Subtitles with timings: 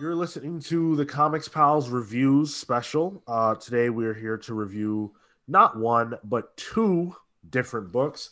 [0.00, 3.22] You're listening to the Comics Pals Reviews special.
[3.28, 5.12] Uh, today we are here to review
[5.46, 7.14] not one, but two
[7.50, 8.30] different books.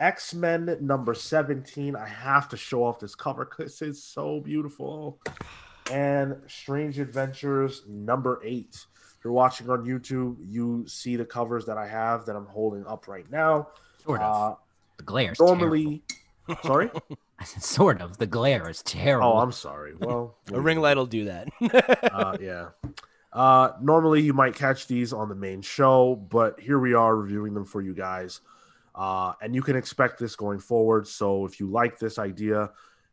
[0.00, 1.94] X Men number 17.
[1.94, 5.20] I have to show off this cover because it's so beautiful.
[5.92, 8.74] And Strange Adventures number eight.
[8.96, 12.84] If you're watching on YouTube, you see the covers that I have that I'm holding
[12.84, 13.68] up right now.
[14.04, 14.52] Sort of.
[14.52, 14.56] Uh,
[14.96, 16.02] the glare normally,
[16.62, 16.90] sorry.
[17.44, 18.18] sort of.
[18.18, 19.28] The glare is terrible.
[19.28, 19.94] Oh, I'm sorry.
[19.94, 21.48] Well, A ring light will do that.
[22.12, 22.68] uh, yeah.
[23.32, 27.54] Uh, normally you might catch these on the main show, but here we are reviewing
[27.54, 28.40] them for you guys.
[28.94, 31.06] Uh, and you can expect this going forward.
[31.06, 32.70] So if you like this idea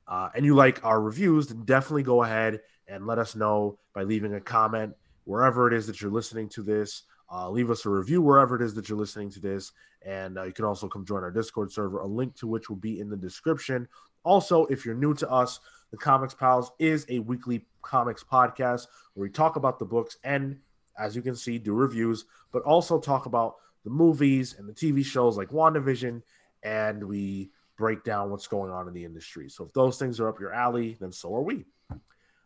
[0.07, 4.03] uh, and you like our reviews, then definitely go ahead and let us know by
[4.03, 4.95] leaving a comment
[5.25, 7.03] wherever it is that you're listening to this.
[7.33, 9.71] Uh, leave us a review wherever it is that you're listening to this.
[10.05, 12.75] And uh, you can also come join our Discord server, a link to which will
[12.77, 13.87] be in the description.
[14.23, 15.59] Also, if you're new to us,
[15.89, 20.59] the Comics Pals is a weekly comics podcast where we talk about the books and,
[20.97, 25.03] as you can see, do reviews, but also talk about the movies and the TV
[25.03, 26.21] shows like WandaVision,
[26.61, 29.49] and we break down what's going on in the industry.
[29.49, 31.65] So if those things are up your alley, then so are we.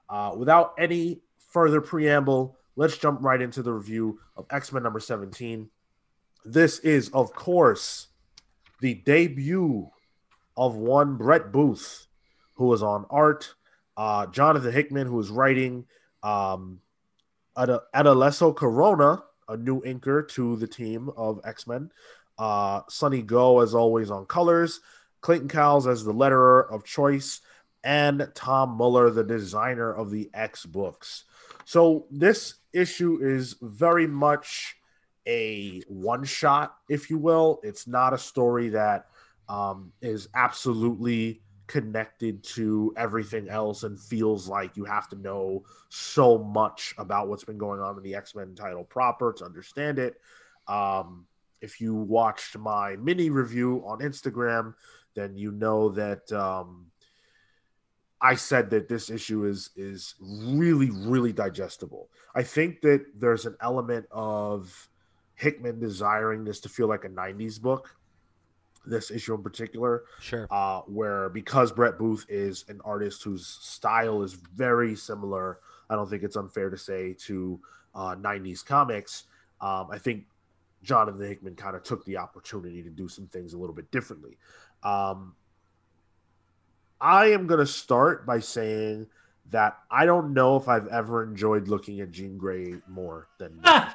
[0.09, 5.01] Uh, without any further preamble, let's jump right into the review of X Men number
[5.01, 5.69] 17.
[6.45, 8.07] This is, of course,
[8.79, 9.89] the debut
[10.55, 12.07] of one Brett Booth,
[12.53, 13.53] who was on art,
[13.97, 15.85] uh, Jonathan Hickman, who was writing,
[16.23, 16.79] um,
[17.57, 17.79] Ad-
[18.55, 21.91] Corona, a new inker to the team of X Men,
[22.37, 24.79] uh, Sunny Gho, as always, on colors,
[25.21, 27.41] Clayton Cowles as the letterer of choice,
[27.83, 31.23] and Tom Muller, the designer of the X books.
[31.67, 34.77] So this issue is very much
[35.27, 37.59] a one shot, if you will.
[37.61, 39.07] It's not a story that
[39.49, 46.37] um, is absolutely connected to everything else and feels like you have to know so
[46.37, 50.21] much about what's been going on in the X Men title proper to understand it.
[50.69, 51.25] Um,
[51.59, 54.73] if you watched my mini review on Instagram,
[55.15, 56.85] then you know that um,
[58.21, 62.09] I said that this issue is is really really digestible.
[62.35, 64.89] I think that there's an element of
[65.35, 67.95] Hickman desiring this to feel like a 90s book
[68.87, 70.47] this issue in particular sure.
[70.49, 76.09] uh, where because Brett Booth is an artist whose style is very similar, I don't
[76.09, 77.59] think it's unfair to say to
[77.93, 79.25] uh, 90s comics.
[79.61, 80.25] Um, I think
[80.83, 84.37] Jonathan Hickman kind of took the opportunity to do some things a little bit differently.
[84.83, 85.35] Um,
[86.99, 89.07] I am going to start by saying
[89.51, 93.61] that I don't know if I've ever enjoyed looking at Jean Grey more than.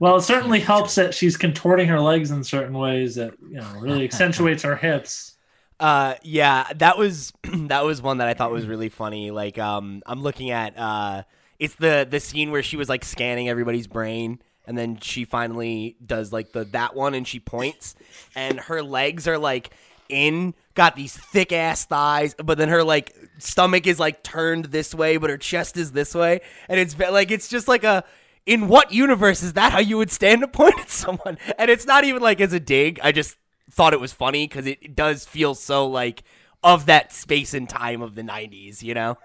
[0.00, 3.72] Well, it certainly helps that she's contorting her legs in certain ways that you know
[3.78, 5.36] really accentuates her hips.
[5.78, 9.30] Uh, yeah, that was that was one that I thought was really funny.
[9.30, 11.22] Like, um, I'm looking at uh,
[11.58, 15.96] it's the the scene where she was like scanning everybody's brain, and then she finally
[16.04, 17.94] does like the that one, and she points,
[18.34, 19.70] and her legs are like
[20.08, 24.94] in, got these thick ass thighs, but then her like stomach is like turned this
[24.94, 28.04] way, but her chest is this way, and it's like it's just like a.
[28.44, 31.36] In what universe is that how you would stand to point at someone?
[31.58, 33.00] And it's not even like as a dig.
[33.02, 33.36] I just
[33.72, 36.22] thought it was funny because it, it does feel so like
[36.62, 39.18] of that space and time of the 90s, you know?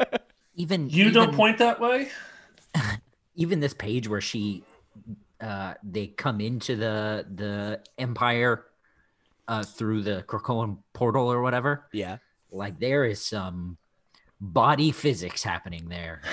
[0.54, 2.08] even You even, don't point that way.
[3.34, 4.64] even this page where she
[5.40, 8.64] uh they come into the the empire
[9.48, 11.86] uh through the Krakoan portal or whatever.
[11.92, 12.18] yeah.
[12.50, 13.76] Like there is some
[14.40, 16.22] body physics happening there.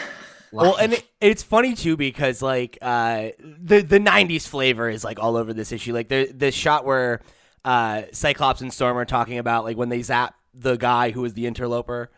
[0.52, 5.20] Well, and it, it's funny too because like uh, the the '90s flavor is like
[5.20, 5.94] all over this issue.
[5.94, 7.20] Like the the shot where
[7.66, 11.34] uh, Cyclops and Storm are talking about like when they zap the guy who was
[11.34, 12.09] the interloper,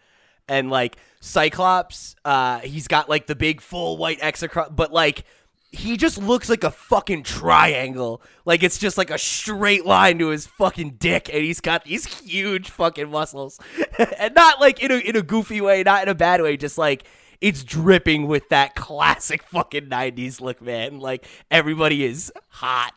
[0.47, 5.24] and like Cyclops, uh, he's got like the big full white X across, but like
[5.72, 8.22] he just looks like a fucking triangle.
[8.45, 12.05] Like it's just like a straight line to his fucking dick, and he's got these
[12.05, 13.59] huge fucking muscles,
[14.17, 16.78] and not like in a in a goofy way, not in a bad way, just
[16.78, 17.03] like
[17.41, 20.99] it's dripping with that classic fucking 90s look, man.
[20.99, 22.93] Like everybody is hot.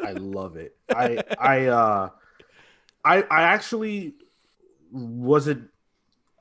[0.00, 0.76] I love it.
[0.94, 2.10] I I uh
[3.04, 4.14] I I actually
[4.90, 5.70] wasn't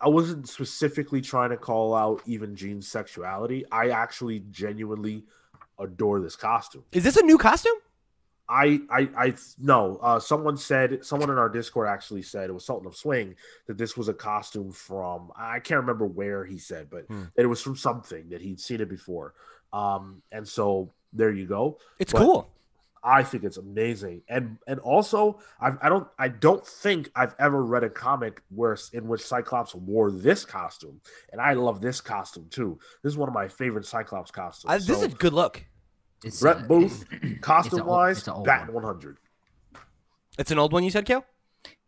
[0.01, 3.65] I wasn't specifically trying to call out even Jean's sexuality.
[3.71, 5.25] I actually genuinely
[5.81, 6.83] adore this costume.
[6.91, 7.75] Is this a new costume?
[8.49, 9.97] I I I no.
[10.01, 13.35] Uh, someone said someone in our Discord actually said it was Sultan of Swing
[13.67, 17.23] that this was a costume from I can't remember where he said, but Hmm.
[17.35, 19.33] that it was from something that he'd seen it before.
[19.71, 21.77] Um, and so there you go.
[21.99, 22.49] It's But- cool.
[23.03, 27.63] I think it's amazing, and and also I I don't I don't think I've ever
[27.63, 31.01] read a comic where in which Cyclops wore this costume,
[31.31, 32.77] and I love this costume too.
[33.01, 34.69] This is one of my favorite Cyclops costumes.
[34.71, 35.65] Uh, this So, is a good look.
[36.23, 37.05] It's, Brett Booth,
[37.41, 39.17] costume wise, it's Batman 100.
[40.37, 40.83] It's an old one.
[40.83, 41.25] You said, Cale.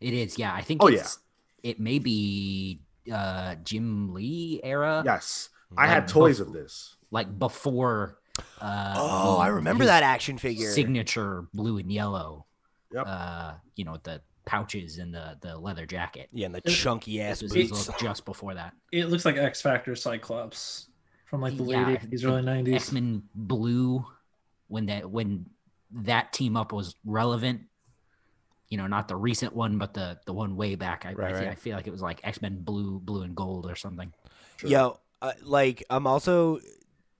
[0.00, 0.52] It is, yeah.
[0.52, 1.06] I think Oh, yeah.
[1.62, 2.80] it may be
[3.12, 5.02] uh Jim Lee era.
[5.04, 6.96] Yes, I Like had toys both- of this.
[7.10, 8.18] Like before
[8.60, 10.70] uh Oh, I remember that action figure.
[10.72, 12.46] signature blue and yellow.
[12.92, 13.04] Yep.
[13.08, 16.28] Uh, you know, the pouches and the the leather jacket.
[16.32, 17.86] yeah, and the It- chunky ass This boots.
[17.86, 18.74] his just before that.
[18.92, 20.88] It looks like X Factor Cyclops
[21.26, 22.74] from like the Yeah, late 80s, early 90s.
[22.74, 24.04] X Men Blue,
[24.74, 25.46] when that when
[25.92, 27.62] that team up was relevant.
[28.68, 31.06] You know, not the recent one, but the the one way back.
[31.06, 31.48] I, Right, I, feel, right.
[31.48, 34.12] I feel like it was like X Men Blue, Blue and Gold or something.
[34.56, 34.70] Sure.
[34.70, 36.58] Yo, uh, like I'm also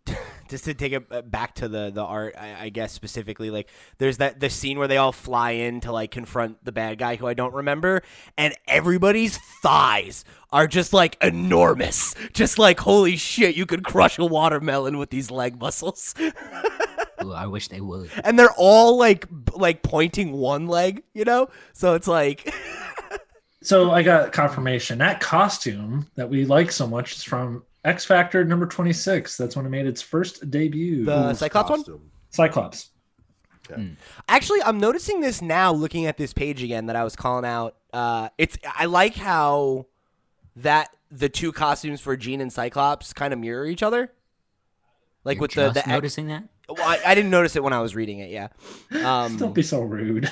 [0.49, 2.35] just to take it uh, back to the the art.
[2.39, 3.69] I, I guess specifically, like
[3.99, 7.17] there's that the scene where they all fly in to like confront the bad guy
[7.17, 8.03] who I don't remember,
[8.37, 14.25] and everybody's thighs are just like enormous, just like holy shit, you could crush a
[14.25, 16.15] watermelon with these leg muscles,
[17.25, 18.11] Ooh, I wish they would.
[18.25, 21.49] and they're all like like pointing one leg, you know.
[21.73, 22.53] So it's like.
[23.63, 28.45] So I got confirmation that costume that we like so much is from X Factor
[28.45, 29.39] number 26.
[29.39, 31.07] That's when it made its first debut.
[31.07, 31.79] The- Booth's Cyclops one?
[31.79, 32.11] costume.
[32.29, 32.91] Cyclops.
[34.29, 37.77] Actually, I'm noticing this now looking at this page again that I was calling out.
[37.91, 39.87] Uh, it's I like how
[40.57, 44.13] that the two costumes for Jean and Cyclops kind of mirror each other.
[45.25, 46.45] Like You're with the, just the noticing that.
[46.69, 48.31] Well, I, I didn't notice it when I was reading it.
[48.31, 48.49] Yeah.
[49.05, 50.31] Um, Don't be so rude.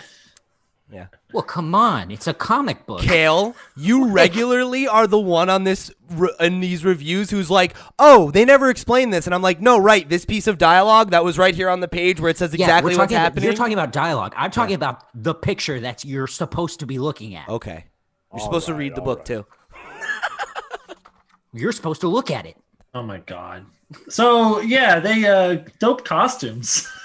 [0.91, 1.07] yeah.
[1.33, 3.01] Well, come on, it's a comic book.
[3.03, 8.31] Cale, you regularly are the one on this re- in these reviews who's like, "Oh,
[8.31, 10.07] they never explained this," and I'm like, "No, right.
[10.09, 12.67] This piece of dialogue that was right here on the page where it says Yeah,
[12.67, 14.35] exactly we're what's talking about- happening." You're talking about dialogue.
[14.37, 17.49] I'm talking about the picture that you're supposed to be looking at.
[17.49, 17.85] okay.
[18.33, 19.27] You're All supposed to read the book right.
[19.27, 19.47] too.
[21.53, 22.57] You're supposed to look at it.
[22.95, 23.67] Oh my god.
[24.09, 26.89] So yeah, they uh dope costumes.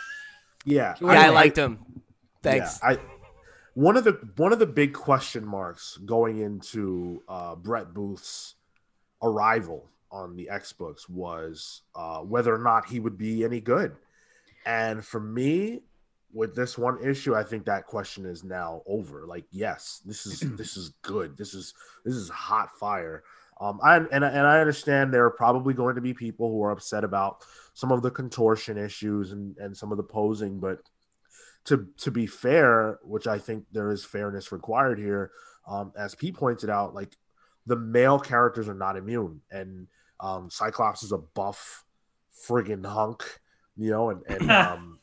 [0.65, 1.79] Yeah, Yeah, I Anyway, liked them.
[2.43, 2.81] Thanks.
[2.83, 2.99] Yeah, I
[3.77, 8.55] one of the one of the big question marks going into uh, Brett Booth's
[9.21, 13.95] arrival on the X books was uh, whether or not he would be any good.
[14.65, 15.81] And for me,
[16.33, 19.27] with this one issue, I think that question is now over.
[19.27, 21.37] Like, yes, this is this is good.
[21.37, 23.23] This is this is hot fire.
[23.59, 26.71] Um, I, and, and I understand there are probably going to be people who are
[26.71, 27.43] upset about
[27.73, 30.79] some of the contortion issues and, and some of the posing, but
[31.65, 35.31] to to be fair, which I think there is fairness required here,
[35.67, 37.17] um, as Pete pointed out, like
[37.65, 39.87] the male characters are not immune, and
[40.19, 41.83] um, Cyclops is a buff
[42.47, 43.23] friggin' hunk,
[43.75, 44.99] you know, and and um,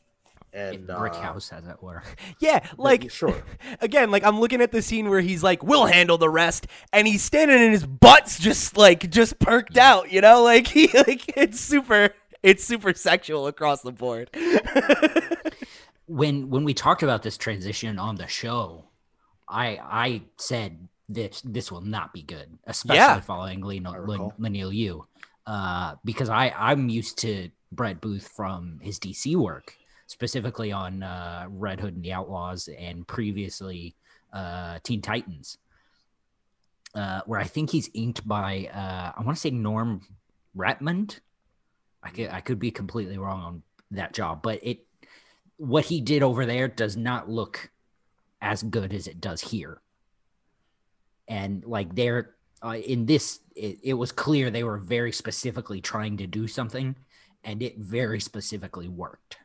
[0.55, 2.01] and Brick uh, house, as it were.
[2.39, 3.43] Yeah, like sure,
[3.81, 7.07] again, like I'm looking at the scene where he's like, "We'll handle the rest," and
[7.07, 11.37] he's standing and his butt's just like just perked out, you know, like he like
[11.37, 12.09] it's super,
[12.41, 14.29] it's super sexual across the board.
[16.07, 18.85] when when we talked about this transition on the show,
[19.49, 23.19] I I said this this will not be good, especially Yeah.
[23.21, 24.31] following Lin I Lin.
[24.39, 25.05] Leinil Yu,
[25.47, 29.75] uh, because I I'm used to Brett Booth from his DC work,
[30.07, 33.95] specifically on uh, Red Hood and the Outlaws, and previously
[34.33, 35.57] uh, Teen Titans,
[36.93, 40.01] uh, where I think he's inked by uh, I want to say Norm
[40.55, 41.19] Rapmund.
[42.03, 44.85] I could I could be completely wrong on that job, but it
[45.57, 47.71] what he did over there does not look
[48.41, 49.81] as good as it does here.
[51.27, 56.17] And like they're uh, in this, it, it was clear they were very specifically trying
[56.17, 56.95] to do something,
[57.43, 59.37] and it very specifically worked.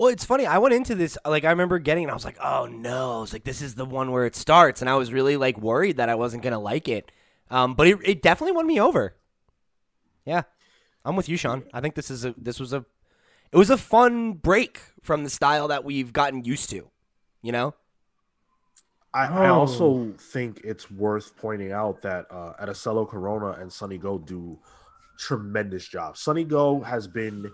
[0.00, 0.46] Well, it's funny.
[0.46, 3.18] I went into this like I remember getting, it, and I was like, "Oh no!"
[3.18, 5.58] I was like, "This is the one where it starts," and I was really like
[5.58, 7.12] worried that I wasn't gonna like it.
[7.50, 9.14] Um, but it, it definitely won me over.
[10.24, 10.44] Yeah,
[11.04, 11.64] I'm with you, Sean.
[11.74, 12.86] I think this is a this was a
[13.52, 16.88] it was a fun break from the style that we've gotten used to.
[17.42, 17.74] You know?
[19.12, 19.54] I, I Oh.
[19.60, 24.60] also think it's worth pointing out that uh, Adelso Corona and Sunny Gho do
[25.18, 26.20] tremendous jobs.
[26.20, 27.50] Sunny Gho has been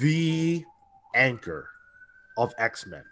[0.00, 0.64] the
[1.14, 1.68] anchor
[2.36, 3.04] of X Men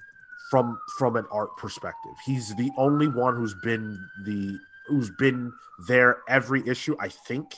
[0.50, 2.12] from from an art perspective.
[2.24, 5.52] He's the only one who's been the who's been
[5.88, 6.96] there every issue.
[6.98, 7.54] I think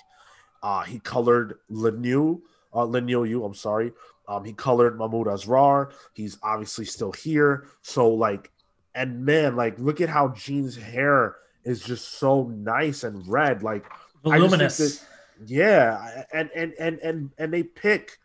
[0.63, 2.41] uh, he colored Lenu,
[2.73, 3.45] uh, Leinil Yu.
[3.45, 3.93] I'm sorry.
[4.29, 5.93] Um, he colored Mahmoud Asrar.
[6.15, 7.67] He's obviously still here.
[7.83, 8.51] So like
[8.95, 13.63] and man, like look at how Jean's hair is just so nice and red.
[13.63, 14.79] Like I just think Voluminous.
[14.79, 15.07] that-
[15.47, 18.19] yeah, and and and and and they pick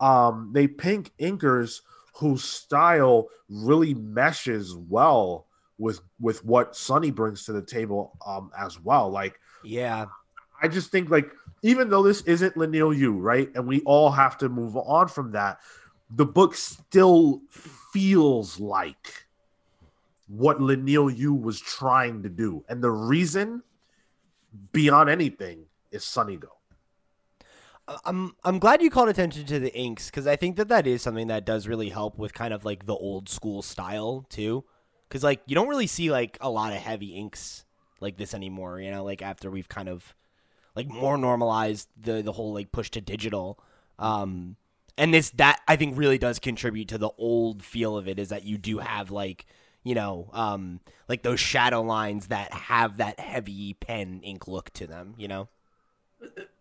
[0.00, 1.80] um they pink inkers
[2.14, 5.46] whose style really meshes well
[5.78, 9.10] with with what Sunny brings to the table um as well.
[9.10, 10.06] Like Yeah.
[10.62, 11.30] I just think like
[11.62, 13.50] even though this isn't Leinil Yu, right?
[13.54, 15.60] And we all have to move on from that,
[16.10, 19.26] the book still feels like
[20.28, 22.64] what Leinil Yu was trying to do.
[22.68, 23.62] And the reason
[24.72, 26.48] beyond anything is Sunny Gho.
[28.04, 31.02] I'm I'm glad you called attention to the inks because I think that that is
[31.02, 34.64] something that does really help with kind of like the old school style too.
[35.08, 37.64] Because like you don't really see like a lot of heavy inks
[38.00, 38.80] like this anymore.
[38.80, 40.14] You know, like after we've kind of
[40.76, 43.58] like more normalized the the whole like push to digital.
[43.98, 44.56] Um,
[44.96, 48.28] and this that I think really does contribute to the old feel of it is
[48.28, 49.46] that you do have like
[49.82, 54.86] you know um like those shadow lines that have that heavy pen ink look to
[54.86, 55.14] them.
[55.16, 55.48] You know.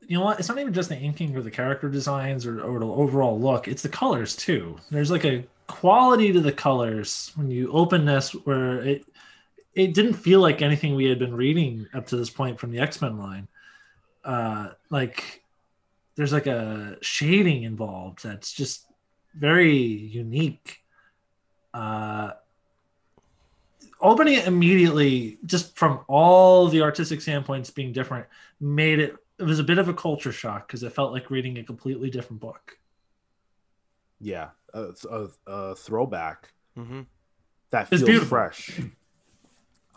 [0.10, 0.40] You know what?
[0.40, 3.68] It's not even just the inking or the character designs or, or the overall look.
[3.68, 4.76] It's the colors too.
[4.90, 9.06] There's like a quality to the colors when you open this where it
[9.76, 12.80] it didn't feel like anything we had been reading up to this point from the
[12.80, 13.48] X Men line.
[14.26, 15.44] Uh, like
[16.16, 18.88] there's like a shading involved that's just
[19.36, 20.80] very unique.
[21.72, 22.32] Uh,
[24.02, 28.26] opening it immediately, just from all the artistic standpoints being different,
[28.60, 31.58] made it it was a bit of a culture shock because it felt like reading
[31.58, 32.78] a completely different book.
[34.20, 37.02] Yeah, a, a, a throwback Mm-hmm.
[37.72, 38.28] that feels beautiful.
[38.28, 38.80] fresh.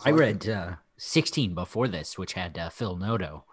[0.04, 3.44] I read uh, 16 before this, which had uh, Phil Noto,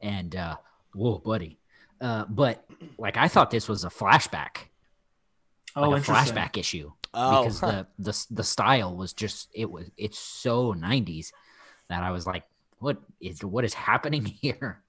[0.00, 0.56] and uh,
[0.94, 1.58] whoa, buddy.
[2.00, 2.64] Uh, but
[2.98, 4.68] like, I thought this was a flashback,
[5.74, 9.90] Oh, like a flashback issue, Oh, because the, the the style was just it was
[9.96, 11.32] it's so 90s
[11.88, 12.44] that I was like,
[12.78, 14.82] what is what is happening here?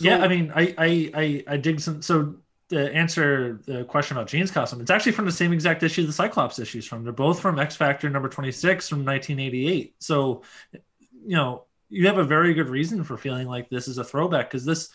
[0.00, 2.02] Yeah, I mean, I, I I I dig some.
[2.02, 2.36] So
[2.70, 6.12] to answer the question about Jean's costume, it's actually from the same exact issue the
[6.12, 7.04] Cyclops issues from.
[7.04, 9.94] They're both from X Factor number twenty six from nineteen eighty eight.
[9.98, 10.42] So,
[10.72, 14.50] you know, you have a very good reason for feeling like this is a throwback
[14.50, 14.90] because this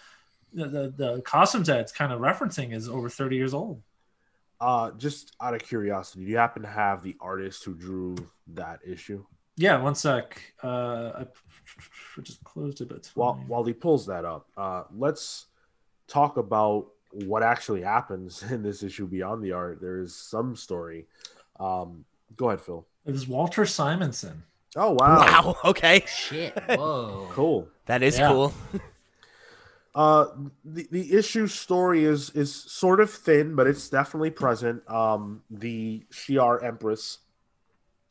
[0.53, 3.81] the, the the costumes that it's kind of referencing is over thirty years old.
[4.61, 8.15] Uh, just out of curiosity, do you happen to have the artist who drew
[8.47, 9.25] that issue?
[9.57, 10.41] Yeah, one sec.
[10.63, 11.25] Uh, I
[12.23, 15.45] just closed it, but it's While while he pulls that up, uh, let's
[16.07, 19.79] talk about what actually happens in this issue beyond the art.
[19.81, 21.05] There is some story.
[21.59, 22.05] Um,
[22.35, 22.85] go ahead, Phil.
[23.05, 24.43] it was Walter Simonson.
[24.75, 25.57] Oh wow, Wow.
[25.65, 26.03] Okay.
[26.05, 27.67] Shit, whoa, cool.
[27.85, 28.27] That is Yeah.
[28.29, 28.53] cool.
[29.93, 30.27] Uh,
[30.65, 34.83] the the issue story is is sort of thin, but it's definitely present.
[34.89, 37.19] Um, the Shi'ar Empress,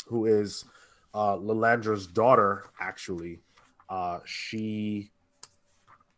[0.07, 0.65] who is
[1.13, 3.41] uh, Lilandra's daughter, actually,
[3.89, 5.11] uh, she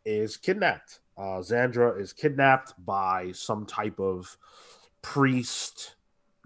[0.04, 1.00] is kidnapped.
[1.16, 4.37] Uh, Xandra is kidnapped by some type of
[5.02, 5.94] priest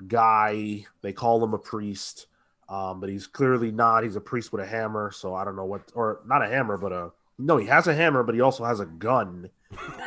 [0.07, 0.85] guy.
[1.03, 2.27] They call him a priest,
[2.69, 4.05] um, but he's clearly not.
[4.05, 6.79] He's a priest with a hammer, so I don't know what, or not a hammer,
[6.79, 9.49] but a no, he has a hammer, but he also has a gun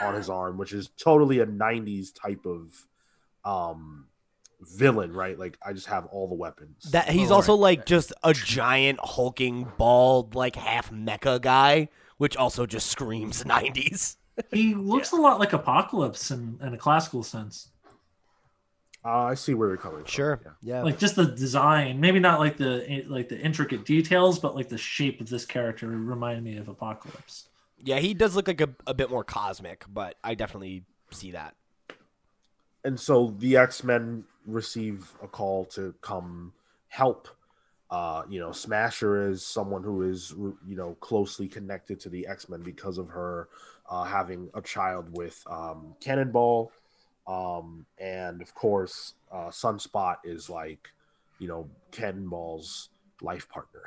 [0.02, 2.88] on his arm, which is totally a '90s type of
[3.44, 4.06] um
[4.68, 5.38] villain, right?
[5.38, 6.92] Like I just have all the weapons.
[6.92, 7.62] That he's Oh, also right.
[7.78, 14.18] like just a giant hulking bald like half mecha guy, which also just screams 90s.
[14.52, 17.70] He looks a lot like Apocalypse in, in a classical sense.
[19.06, 20.40] uh, I see where you're coming from.
[20.44, 20.52] Yeah.
[20.78, 20.82] Yeah.
[20.84, 24.78] Like just the design, maybe not like the like the intricate details, but like the
[24.78, 27.48] shape of this character reminded me of Apocalypse.
[27.84, 31.56] yeah, he does look like a, a bit more cosmic, but I definitely see that.
[32.84, 36.54] and so the X-Men receive a call to come
[36.90, 37.28] help.
[37.90, 42.62] Uh, you know, Smasher is someone who is you know closely connected to the X-Men
[42.62, 43.50] because of her
[43.90, 46.72] uh, having a child with um, Cannonball,
[47.28, 50.90] um, and of course, uh, Sunspot is like
[51.40, 52.90] you know Cannonball's
[53.22, 53.84] life partner,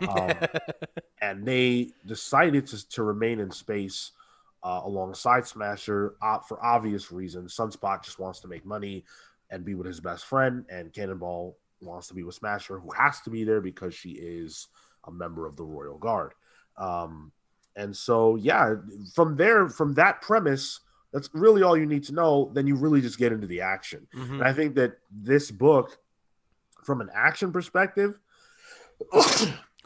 [0.08, 0.62] um,
[1.20, 4.12] and they decided to, to remain in space
[4.62, 7.56] uh, alongside Smasher uh, for obvious reasons.
[7.56, 9.04] Sunspot just wants to make money
[9.50, 13.20] and be with his best friend, and Cannonball wants to be with Smasher, who has
[13.20, 14.68] to be there because she is
[15.06, 16.32] a member of the Royal Guard.
[16.76, 17.32] Um,
[17.76, 18.74] and so, yeah,
[19.14, 20.80] from there, from that premise,
[21.12, 22.50] that's really all you need to know.
[22.52, 24.06] Then you really just get into the action.
[24.14, 24.32] Mhm.
[24.34, 25.98] And I think that this book,
[26.84, 28.18] from an action perspective,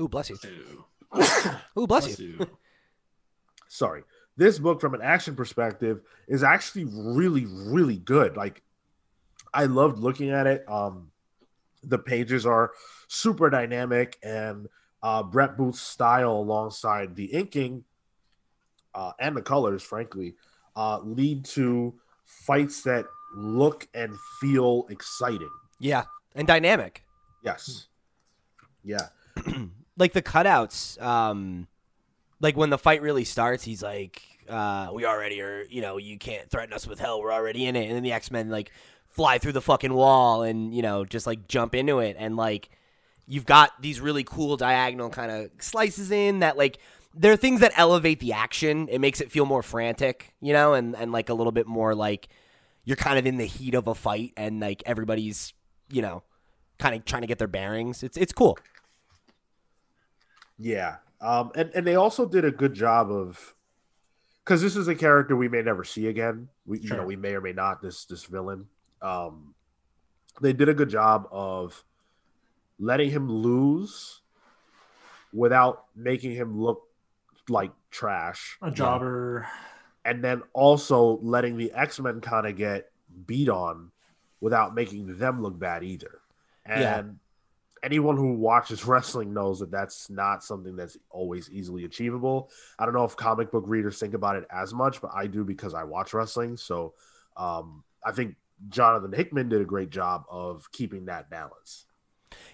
[0.00, 0.84] Ooh, bless you.
[1.78, 2.46] Ooh, bless you.
[3.68, 4.02] sorry
[4.36, 8.62] this book from an action perspective is actually really really good like
[9.54, 11.10] i loved looking at it um
[11.84, 12.72] the pages are
[13.08, 14.68] super dynamic and
[15.02, 17.84] uh brett booth's style alongside the inking
[18.94, 20.34] uh and the colors frankly
[20.76, 21.94] uh lead to
[22.24, 25.50] fights that look and feel exciting.
[25.80, 26.04] Yeah,
[26.34, 27.04] and dynamic.
[27.42, 27.86] Yes.
[28.84, 29.08] Yeah.
[29.96, 31.66] like the cutouts um
[32.40, 36.18] like when the fight really starts he's like uh we already are you know you
[36.18, 38.70] can't threaten us with hell we're already in it and then the x-men like
[39.12, 42.70] fly through the fucking wall and you know just like jump into it and like
[43.26, 46.78] you've got these really cool diagonal kind of slices in that like
[47.14, 50.74] there are things that elevate the action it makes it feel more frantic you know
[50.74, 52.28] and and like a little bit more like
[52.84, 55.52] you're kind of in the heat of a fight and like everybody's
[55.90, 56.22] you know
[56.78, 58.58] kind of trying to get their bearings it's it's cool
[60.62, 60.96] Yeah.
[61.20, 63.54] Um, and, and they also did a good job of
[64.44, 66.48] because this is a character we may never see again.
[66.66, 68.66] We you know, we may or may not this this villain.
[69.02, 69.54] Um
[70.40, 71.84] they did a good job of
[72.78, 74.22] letting him lose
[75.32, 76.82] without making him look
[77.48, 78.58] like trash.
[78.62, 79.46] A jobber.
[80.04, 82.90] And then also letting the X-Men kind of get
[83.26, 83.90] beat on
[84.40, 86.20] without making them look bad either.
[86.64, 87.02] And Yeah.
[87.84, 92.50] anyone who watches wrestling knows that that's not something that's always easily achievable.
[92.78, 95.44] I don't know if comic book readers think about it as much, but I do
[95.44, 96.56] because I watch wrestling.
[96.56, 96.94] So
[97.36, 98.34] um, I think
[98.68, 101.86] Jonathan Hickman did a great job of keeping that balance.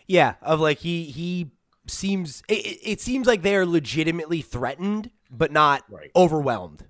[0.07, 1.51] Yeah, of like he he
[1.87, 6.11] seems it, it- it seems like they are legitimately threatened, but not Right.
[6.17, 6.85] overwhelmed.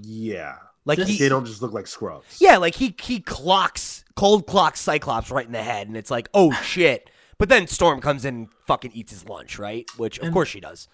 [0.00, 0.56] Yeah.
[0.84, 2.40] Like he, They don't just look like scrubs.
[2.40, 6.28] yeah, like he he clocks cold clocks Cyclops right in the head, and it's like
[6.34, 7.10] oh shit.
[7.36, 9.88] But then Storm comes in, and fucking eats his lunch, right?
[9.96, 10.88] Which of And- course she does.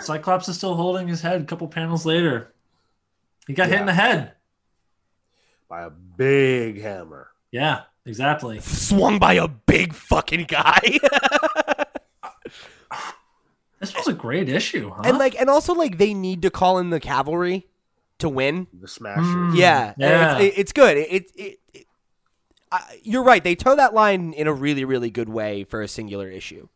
[0.00, 2.54] Cyclops is still holding his head a couple panels later.
[3.46, 4.32] He got hit in the head.
[5.68, 7.28] By a big hammer.
[7.50, 8.60] Yeah, exactly.
[8.60, 10.98] Swung by a big fucking guy,
[13.78, 15.02] This was a great issue, huh?
[15.04, 17.66] and like and also like they need to call in the cavalry
[18.18, 18.66] to win.
[18.72, 19.26] The smashers.
[19.26, 19.56] Mm.
[19.56, 20.38] Yeah, Yeah.
[20.38, 20.96] It's, it, it's good.
[20.96, 21.86] It, it, it, it-
[22.72, 23.44] I, you're right.
[23.44, 26.68] They toe that line in a really, really good way for a singular issue.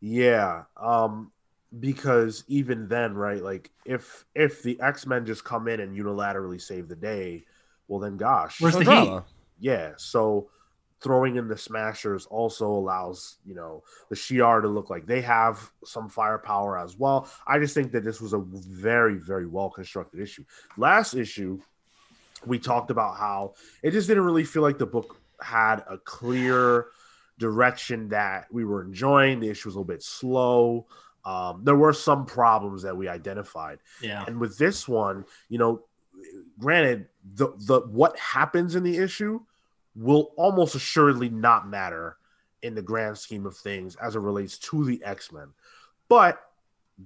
[0.00, 1.32] Yeah, um,
[1.80, 3.42] because even then, right?
[3.42, 7.44] Like, if if the X Men just come in and unilaterally save the day,
[7.88, 9.24] well, then, gosh, Where's oh, the drama.
[9.58, 9.92] yeah.
[9.96, 10.48] So
[11.02, 15.70] throwing in the Smashers also allows you know the Shi'ar to look like they have
[15.84, 17.28] some firepower as well.
[17.46, 20.44] I just think that this was a very, very well constructed issue.
[20.76, 21.60] Last issue,
[22.46, 26.86] we talked about how it just didn't really feel like the book had a clear
[27.38, 29.40] direction that we were enjoying.
[29.40, 30.86] The issue was a little bit slow.
[31.26, 34.24] Um, there were some problems that we identified, yeah.
[34.26, 35.82] and with this one, you know,
[36.58, 39.40] granted, the the what happens in the issue
[39.96, 42.16] will almost assuredly not matter
[42.62, 45.48] in the grand scheme of things as it relates to the X Men,
[46.08, 46.40] but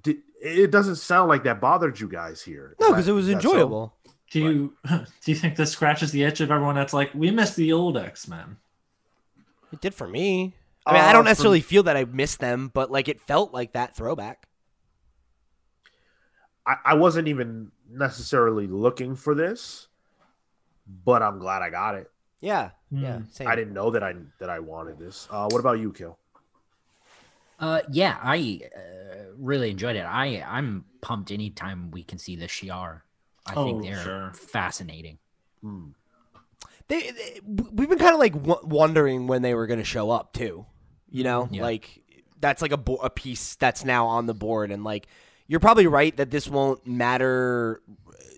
[0.02, 2.76] di- it doesn't sound like that bothered you guys here.
[2.78, 3.50] No, because it was is that so?
[3.50, 3.94] enjoyable.
[4.30, 7.56] Do you do you think this scratches the itch of everyone that's like, we missed
[7.56, 8.58] the old X Men?
[9.72, 10.54] It did for me.
[10.90, 13.20] I mean, I Uh, don't for- necessarily feel that I missed them, but like it
[13.20, 14.48] felt like that throwback.
[16.66, 19.88] I, I wasn't even necessarily looking for this,
[21.04, 22.10] but I'm glad I got it.
[22.40, 23.16] Yeah, yeah.
[23.18, 23.32] Mm.
[23.34, 23.48] Same.
[23.48, 25.28] I didn't know that I that I wanted this.
[25.30, 26.18] Uh, what about you, Kill?
[27.58, 28.80] Uh, yeah, I uh,
[29.36, 30.00] really enjoyed it.
[30.06, 33.02] I I'm pumped anytime we can see the Shi'ar.
[33.46, 34.32] I Oh, think they're sure.
[34.34, 35.18] fascinating.
[35.62, 35.88] Hmm.
[36.88, 40.10] They, they- we've been kind of like w- wondering when they were going to show
[40.10, 40.66] up too.
[41.10, 41.62] You know, Yeah.
[41.62, 42.02] like
[42.40, 45.06] that's like a bo- a piece that's now on the board, and like
[45.46, 47.80] you're probably right that this won't matter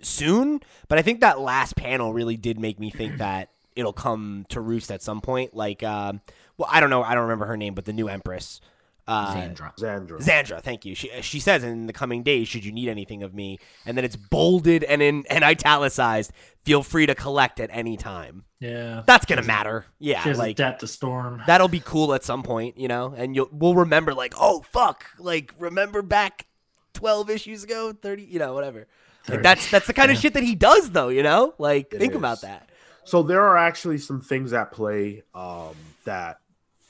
[0.03, 0.61] soon.
[0.89, 4.61] But I think that last panel really did make me think that it'll come to
[4.61, 5.55] roost at some point.
[5.55, 6.21] Like, um,
[6.59, 8.61] well, I don't know, I don't remember her name, but the new Empress.
[9.09, 9.77] Uh, Xandra.
[9.77, 10.19] Xandra.
[10.21, 10.95] Xandra, thank you.
[10.95, 14.05] She she says in the coming days, should you need anything of me, and then
[14.05, 16.33] it's bolded and in and italicized.
[16.65, 18.45] Feel free to collect at any time.
[18.61, 19.03] Yeah.
[19.05, 19.87] That's gonna matter.
[19.99, 21.43] Yeah, She has like debt to Storm.
[21.49, 25.05] that'll be cool at some point, you know, and you'll we'll remember like, oh fuck,
[25.19, 26.47] like remember back
[26.95, 28.87] twelve issues ago, thirty, you know, whatever.
[29.29, 31.55] Like that's that's the kind of shit that he does, though, you know.
[31.59, 32.19] Like It think is.
[32.19, 32.69] about that.
[33.05, 36.39] So there are actually some things at play um, that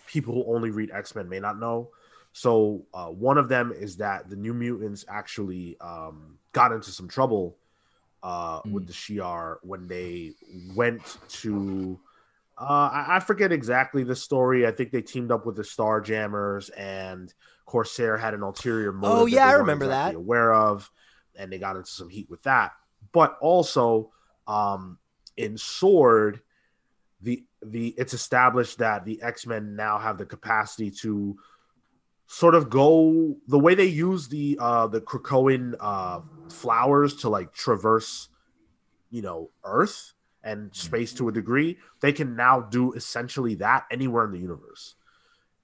[0.07, 1.89] people who only read X Men may not know.
[2.33, 7.09] So uh, one of them is that the New Mutants actually um, got into some
[7.09, 7.59] trouble
[8.23, 10.33] uh, with the Shi'ar when they
[10.75, 11.99] went to.
[12.57, 14.67] Uh, I, I forget exactly the story.
[14.67, 17.33] I think they teamed up with the Starjammers, and
[17.67, 19.19] Corsair had an ulterior motive.
[19.19, 20.19] Oh, yeah, I remember exactly that.
[20.19, 20.91] Aware of,
[21.37, 22.73] and they got into some heat with that.
[23.13, 24.11] But also,
[24.47, 24.99] um,
[25.37, 26.41] in Sword,
[27.21, 31.37] the the it's established that the X Men now have the capacity to
[32.33, 37.53] sort of go the way they use the uh the Krakoan uh flowers to like
[37.53, 38.29] traverse,
[39.11, 44.25] you know, Earth and space to a degree, they can now do essentially that anywhere
[44.25, 44.95] in the universe.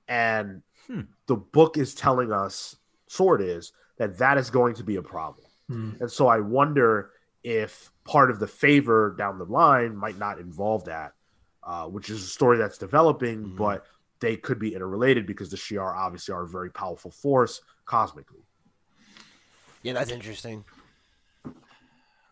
[0.07, 1.03] And Hmm.
[1.27, 2.77] the book is telling us,
[3.09, 5.47] Sword is, that that is going to be a problem.
[5.69, 5.91] Hmm.
[6.01, 7.11] And so I wonder
[7.43, 11.13] if part of the favor down the line might not involve that,
[11.63, 13.57] uh, which is a story that's developing, Mhm.
[13.57, 13.85] but
[14.21, 18.41] they could be interrelated because the Shi'ar obviously are a very powerful force cosmically.
[19.83, 20.65] Yeah, that's interesting.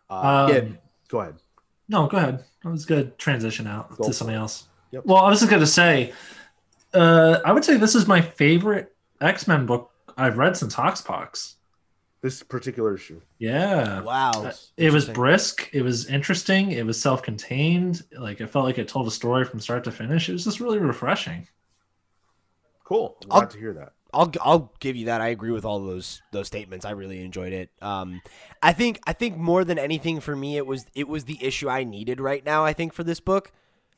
[0.09, 0.77] Uh, yeah, Um,
[1.09, 1.35] go ahead.
[1.89, 2.43] No, go ahead.
[2.63, 3.17] That was good.
[3.17, 4.39] Transition out Go to something it.
[4.39, 4.67] else.
[4.91, 5.05] Yep.
[5.05, 6.13] Well, I was just going to say,
[6.93, 11.55] uh, I would say this is my favorite X Men book I've read since Hoxpox.
[12.21, 13.21] This particular issue.
[13.37, 14.01] Yeah.
[14.01, 14.31] Wow.
[14.31, 15.69] Uh, It was brisk.
[15.71, 16.71] It was interesting.
[16.71, 18.03] It was self contained.
[18.17, 20.27] Like, it felt like it told a story from start to finish.
[20.27, 21.47] It was just really refreshing.
[22.87, 23.17] Cool.
[23.29, 23.93] I'll- Glad to hear that.
[24.13, 25.19] I'll I'll give you that.
[25.19, 26.85] I agree with all those those statements.
[26.85, 27.69] I really enjoyed it.
[27.81, 28.21] Um,
[28.63, 31.69] I think I think more than anything for me, it was it was the issue
[31.69, 32.63] I needed right now.
[32.63, 33.51] I think for this book,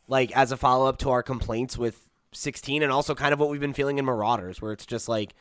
[0.07, 3.49] like as a follow up to our complaints with sixteen, and also kind of what
[3.51, 5.35] we've been feeling in Marauders, where it's just like,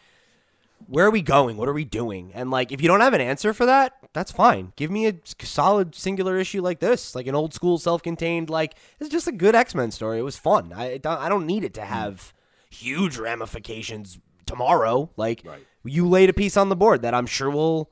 [0.87, 1.57] where are we going?
[1.57, 2.31] What are we doing?
[2.35, 4.75] And like, if you don't have an answer for that, that's fine.
[4.77, 8.51] Give me a solid singular issue like this, like an old school self contained.
[8.51, 10.19] Like it's just a good X Men story.
[10.19, 10.75] It was fun.
[10.77, 12.35] I I don't need it to have
[12.71, 15.11] huge ramifications tomorrow.
[15.17, 15.65] Like Right.
[15.85, 17.91] you laid a piece on the board that I'm sure will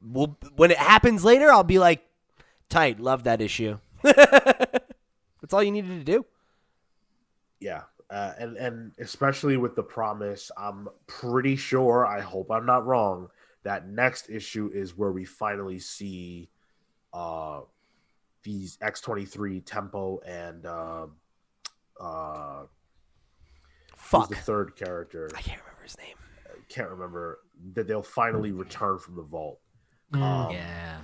[0.00, 2.04] will when it happens later, I'll be like,
[2.68, 3.78] tight, love that issue.
[4.02, 6.26] That's all you needed to do.
[7.60, 7.82] Yeah.
[8.08, 12.06] Uh, and and especially with the promise, I'm pretty sure.
[12.06, 13.28] I hope I'm not wrong.
[13.64, 16.50] That next issue is where we finally see
[17.12, 17.62] uh,
[18.44, 21.06] these X23 Tempo and uh,
[22.00, 22.85] uh, who's
[23.96, 24.28] Fuck.
[24.28, 25.28] the third character.
[25.36, 26.16] I can't remember his name.
[26.68, 27.40] can't remember
[27.74, 29.58] that they'll finally return from the vault.
[30.12, 30.20] Mm.
[30.22, 30.98] Um, Yeah.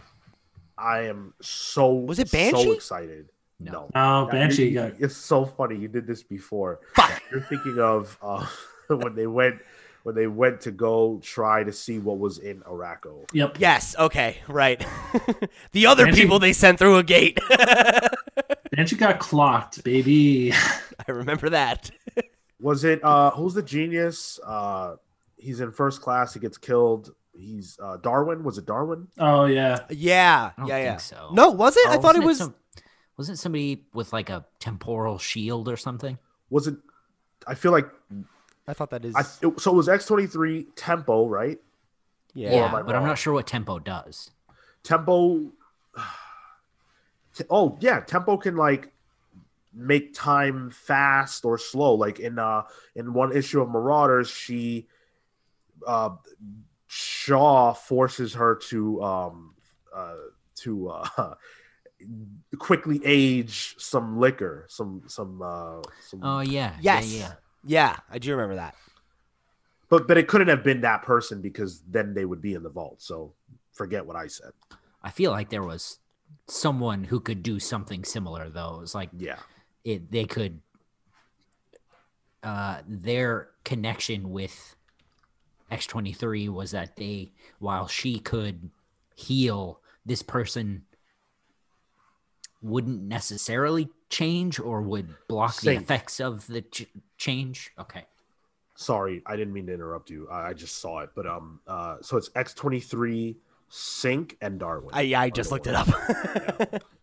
[0.78, 3.28] I am so Was it So excited.
[3.60, 3.88] No.
[3.94, 4.92] No, Yeah, Banshee you- got.
[4.98, 5.76] It's so funny.
[5.76, 6.80] You did this before.
[6.96, 7.22] Fuck.
[7.30, 8.46] You're thinking of uh,
[8.88, 9.60] when they went
[10.02, 13.24] when they went to go try to see what was in Arakko.
[13.32, 13.58] Yep.
[13.60, 13.94] Yes.
[13.96, 14.38] Okay.
[14.48, 14.84] Right.
[15.72, 17.38] the other Banshee- people they sent through a gate.
[18.72, 20.52] Banshee got clocked, baby.
[20.52, 21.90] I remember that.
[22.62, 24.40] Was it uh who's the genius?
[24.46, 24.96] Uh
[25.36, 27.14] he's in first class, he gets killed.
[27.36, 28.44] He's uh Darwin.
[28.44, 29.08] Was it Darwin?
[29.18, 29.80] Oh yeah.
[29.90, 30.52] Yeah.
[30.56, 30.76] I don't yeah.
[30.76, 30.96] think Yeah.
[30.98, 31.30] so.
[31.32, 31.88] No, was it?
[31.88, 32.38] I Oh, thought it Wasn't was.
[32.38, 32.54] some-
[33.18, 36.18] wasn't somebody with like a temporal shield or something?
[36.50, 36.76] Was it
[37.46, 37.88] I feel like
[38.68, 39.14] I thought that is.
[39.16, 41.58] I it, so it was X23 Tempo, right?
[42.32, 42.52] yeah.
[42.54, 44.30] Yeah, am I but I'm not sure what tempo does.
[44.84, 45.50] Tempo
[47.50, 48.91] Oh, yeah, Tempo can like
[49.74, 51.94] make time fast or slow.
[51.94, 52.62] Like in uh
[52.94, 54.86] in one issue of Marauders, she
[55.86, 56.10] uh
[56.86, 59.54] Shaw forces her to um
[59.94, 60.14] uh
[60.56, 61.34] to uh
[62.58, 66.76] quickly age some liquor, some some uh some Oh yeah.
[66.80, 67.12] Yes.
[67.12, 67.32] Yeah, yeah.
[67.64, 67.96] Yeah.
[68.10, 68.74] I do remember that.
[69.88, 72.70] but but it couldn't have been that person because then they would be in the
[72.70, 73.00] vault.
[73.00, 73.34] So
[73.72, 74.52] forget what I said.
[75.02, 75.98] I feel like there was
[76.46, 78.76] someone who could do something similar though.
[78.76, 79.38] It was like Yeah.
[79.84, 80.60] It they could
[82.42, 84.76] uh their connection with
[85.70, 88.70] X23 was that they while she could
[89.14, 90.82] heal this person
[92.60, 96.86] wouldn't necessarily change or would block the effects of the ch-
[97.18, 97.72] change.
[97.78, 98.04] Okay.
[98.74, 100.28] Sorry, I didn't mean to interrupt you.
[100.30, 103.36] I, I just saw it, but um, uh, so it's X twenty three,
[103.70, 104.90] Synch, and Darwin.
[104.92, 105.20] I, yeah.
[105.20, 105.90] I just looked it ones.
[105.90, 106.82] up.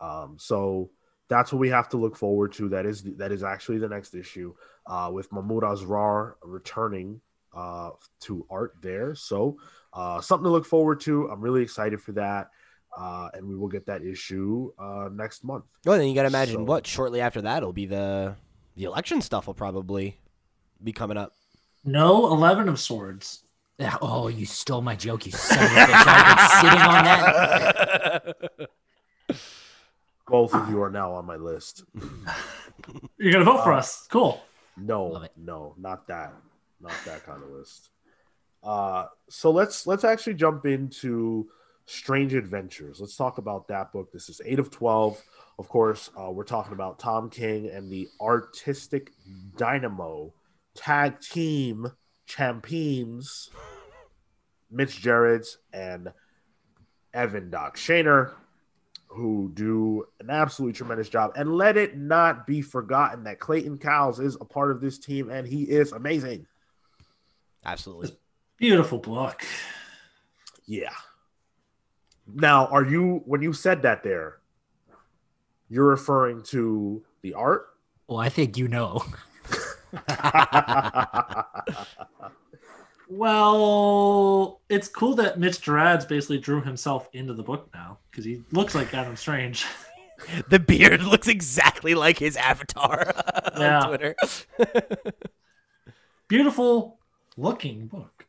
[0.00, 0.90] Um, so
[1.28, 2.68] that's what we have to look forward to.
[2.70, 4.54] That is that is actually the next issue,
[4.86, 7.20] uh, with Mahmoud Asrar returning
[7.54, 9.14] uh to art there.
[9.14, 9.56] So
[9.92, 11.28] uh, something to look forward to.
[11.30, 12.50] I'm really excited for that,
[12.96, 15.64] uh, and we will get that issue uh next month.
[15.84, 18.36] well, then you got to imagine So- what shortly after that will be the
[18.76, 20.18] the election stuff will probably
[20.82, 21.32] be coming up.
[21.84, 23.42] No, eleven of swords.
[24.02, 26.04] Oh, you stole my joke, you son of a bitch.
[26.06, 27.04] I've been sitting on
[29.38, 29.40] that.
[30.28, 31.84] Both of you are now on my list.
[33.18, 34.06] You're gonna vote for Uh, us.
[34.10, 34.40] Cool.
[34.76, 36.32] No, no, not that,
[36.80, 37.90] not that kind of list.
[38.62, 41.48] Uh, so let's let's actually jump into
[41.86, 43.00] Strange Adventures.
[43.00, 44.12] Let's talk about that book.
[44.12, 45.20] This is eight of twelve.
[45.58, 49.10] Of course, uh, we're talking about Tom King and the Artistic
[49.56, 50.32] Dynamo
[50.76, 51.90] Tag Team
[52.26, 53.50] Champions,
[54.70, 56.12] Mitch Gerads and
[57.12, 58.32] Evan Doc Shaner
[59.08, 61.32] who do an absolutely tremendous job.
[61.36, 65.30] And let it not be forgotten that Clayton Cowles is a part of this team
[65.30, 66.46] and he is amazing.
[67.64, 68.16] Absolutely.
[68.58, 69.44] Beautiful book.
[70.66, 70.90] Yeah.
[72.26, 74.38] Now, are you when you said that there,
[75.68, 77.66] you're referring to the art.
[78.06, 79.04] Well, I think you know.
[83.08, 88.42] Well, it's cool that Mitch Gerads basically drew himself into the book now because he
[88.52, 89.64] looks like Adam Strange.
[90.50, 93.12] the beard looks exactly like his avatar
[93.58, 93.80] Yeah.
[93.80, 94.14] on Twitter.
[96.28, 96.98] Beautiful
[97.36, 98.26] looking book.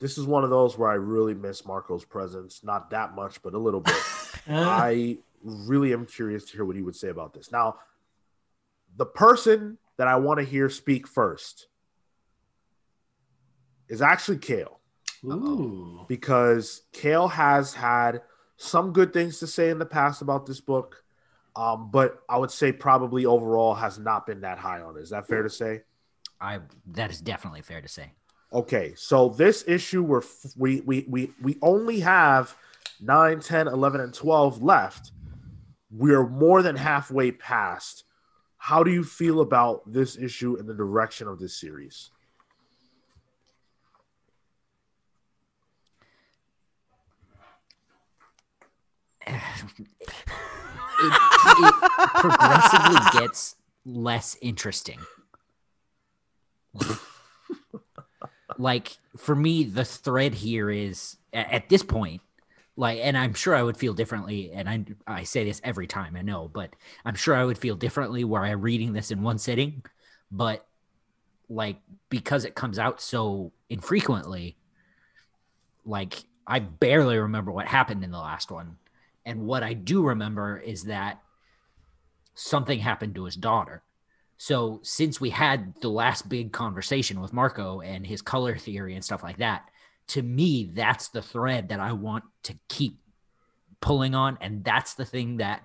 [0.00, 2.62] this is one of those where I really miss Marco's presence.
[2.64, 3.94] Not that much, but a little bit.
[4.48, 7.52] Eh, I really am curious to hear what he would say about this.
[7.52, 7.76] Now,
[8.96, 11.68] the person that I want to hear speak first
[13.92, 14.80] is actually Cale
[15.22, 16.06] ooh.
[16.08, 18.22] because Cale has had
[18.56, 21.04] some good things to say in the past about this book,
[21.54, 25.00] um, but I would say probably overall has not been that high on it.
[25.00, 25.82] Is that fair to say?
[26.40, 26.60] I
[26.92, 28.12] that is definitely fair to say.
[28.50, 32.56] Okay, so this issue we're f- we we we we only have
[33.02, 35.12] 9, 10, 11 and 12 left.
[35.90, 38.04] We're more than halfway past.
[38.56, 42.10] How do you feel about this issue and the direction of this series?
[51.04, 51.12] It,
[51.58, 51.74] it
[52.14, 54.98] progressively gets less interesting.
[58.58, 62.22] like for me, the thread here is at this point,
[62.76, 64.52] like, and I'm sure I would feel differently.
[64.52, 67.76] And I I say this every time, I know, but I'm sure I would feel
[67.76, 69.84] differently were I reading this in one sitting.
[70.30, 70.66] But
[71.48, 71.76] like
[72.08, 74.56] because it comes out so infrequently,
[75.84, 78.78] like I barely remember what happened in the last one.
[79.24, 81.20] And what I do remember is that
[82.34, 83.82] something happened to his daughter.
[84.36, 89.04] So since we had the last big conversation with Marco and his color theory and
[89.04, 89.68] stuff like that,
[90.08, 92.98] to me, that's the thread that I want to keep
[93.80, 94.38] pulling on.
[94.40, 95.62] And that's the thing that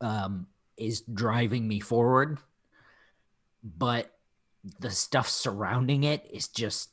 [0.00, 2.38] um, is driving me forward.
[3.62, 4.12] But
[4.80, 6.90] the stuff surrounding it is just,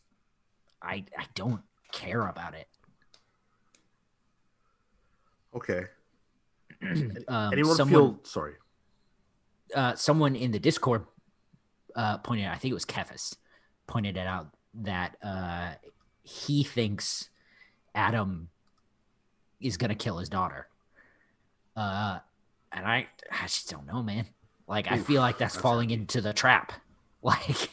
[0.81, 2.67] I, I don't care about it.
[5.55, 5.85] Okay.
[7.29, 8.53] Um, Anyone someone, feel sorry?
[9.73, 11.05] uh, someone in the Discord
[11.95, 13.35] uh, pointed out, I think it was Kefis,
[13.87, 15.71] pointed it out that uh,
[16.23, 17.29] he thinks
[17.95, 18.49] Adam
[19.61, 20.67] is going to kill his daughter.
[21.75, 22.19] Uh,
[22.71, 24.25] and I, I just don't know, man.
[24.67, 26.73] Like, I feel like that's, that's falling into the trap.
[27.25, 27.69] Like,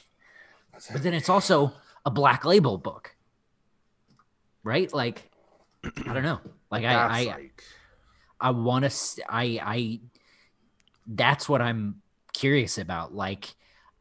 [0.92, 1.72] but then it's also
[2.06, 3.16] a black label book,
[4.62, 4.92] right?
[4.94, 5.29] Like,
[5.84, 6.40] I don't know.
[6.70, 7.64] Like, I, That's I, like
[8.40, 9.22] I want to.
[9.28, 10.00] I I.
[11.06, 13.14] That's what I'm curious about.
[13.14, 13.54] Like,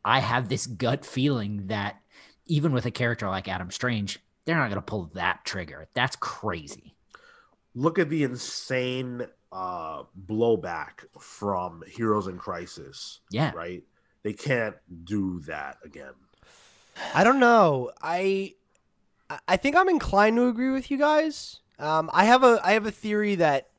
[0.05, 2.01] I have this gut feeling that
[2.45, 5.87] even with a character like Adam Strange, they're not going to pull that trigger.
[5.93, 6.95] That's crazy.
[7.75, 13.51] look at the insane uh blowback from Heroes in Crisis, Yeah.
[13.55, 13.83] right?
[14.23, 16.13] They can't do that again.
[17.15, 17.91] I don't know.
[18.01, 18.53] I
[19.29, 21.59] I- I think I'm inclined to agree with you guys.
[21.79, 23.69] Um, I have a I have a theory that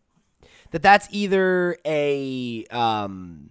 [0.70, 3.50] that that's either a um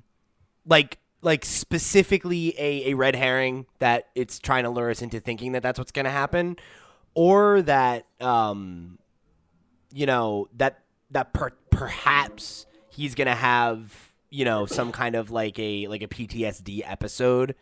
[0.65, 5.51] like like specifically a, a red herring that it's trying to lure us into thinking
[5.51, 6.55] that that's what's going to happen
[7.13, 8.97] or that um
[9.93, 10.79] you know that
[11.11, 16.01] that per- perhaps he's going to have you know some kind of like a like
[16.01, 17.55] a PTSD episode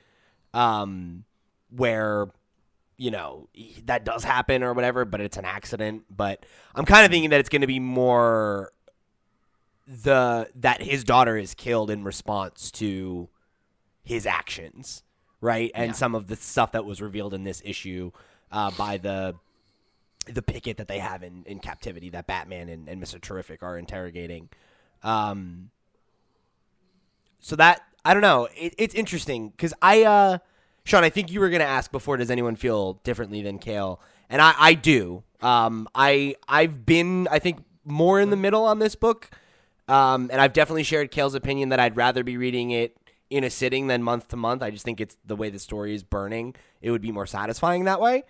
[0.53, 1.23] um
[1.69, 2.27] where
[2.97, 3.47] you know
[3.85, 7.39] that does happen or whatever but it's an accident but i'm kind of thinking that
[7.39, 8.71] it's going to be more
[9.87, 13.29] the that his daughter is killed in response to
[14.03, 15.03] his actions
[15.41, 15.93] right and Yeah.
[15.93, 18.11] some of the stuff that was revealed in this issue
[18.51, 19.35] uh, by the
[20.25, 23.77] the picket that they have in, in captivity that batman and, and mr terrific are
[23.77, 24.49] interrogating
[25.03, 25.69] um
[27.39, 28.47] so that I don't know.
[28.55, 30.37] It, it's interesting because I, uh,
[30.87, 32.15] Sean, I think you were gonna ask before.
[32.15, 33.99] Does anyone feel differently than Cale?
[34.29, 35.21] And I, I do.
[35.41, 39.29] Um, I, I've been, I think, more in the middle on this book.
[39.89, 42.95] Um, and I've definitely shared Cale's opinion that I'd rather be reading it
[43.29, 44.63] in a sitting than month to month.
[44.63, 46.55] I just think it's the way the story is burning.
[46.81, 48.23] It would be more satisfying that way.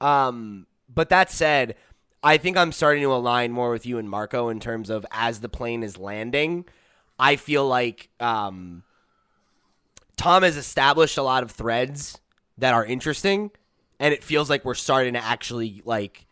[0.00, 1.76] Um, but that said,
[2.24, 5.40] I think I'm starting to align more with you and Marco in terms of as
[5.40, 6.64] the plane is landing.
[7.20, 8.82] I feel like um,
[10.20, 12.20] Tom has established a lot of threads
[12.58, 13.50] that are interesting,
[13.98, 16.26] and it feels like we're starting to actually like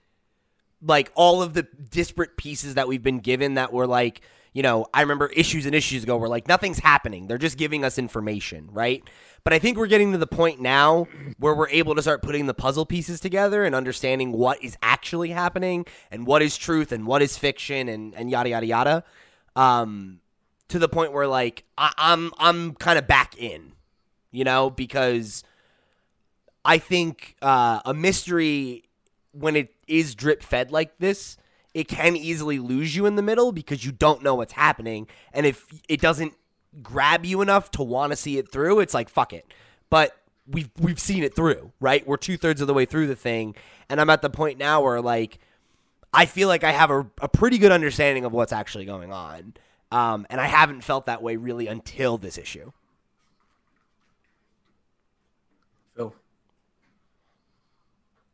[0.83, 4.21] like all of the disparate pieces that we've been given that were like
[4.53, 7.29] you know i remember issues and issues ago where like nothing's happening.
[7.29, 9.03] They're just giving us information right?
[9.43, 11.07] But i think we're getting to the point now
[11.39, 15.31] where we're able to start putting the puzzle pieces together and understanding what is actually
[15.31, 19.05] happening and what is truth and what is fiction and, and yada yada yada
[19.57, 20.21] um,
[20.69, 23.73] to the point where like I, I'm I'm kind of back in,
[24.39, 25.43] you know, because
[26.65, 28.85] I think uh, a mystery
[29.33, 31.37] when it is drip fed like this,
[31.75, 35.45] it can easily lose you in the middle because you don't know what's happening, and
[35.45, 36.35] if it doesn't
[36.83, 39.45] grab you enough to want to see it through, it's like fuck it.
[39.91, 42.07] But we've we've seen it through, right?
[42.07, 43.57] We're two thirds of the way through the thing,
[43.89, 45.41] and I'm at the point now where like
[46.15, 49.55] I feel like I have a, a pretty good understanding of what's actually going on,
[49.91, 52.71] um, and I haven't felt that way really until this issue.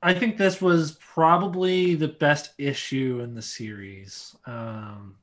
[0.04, 5.16] I think this was probably the best issue in the series, um,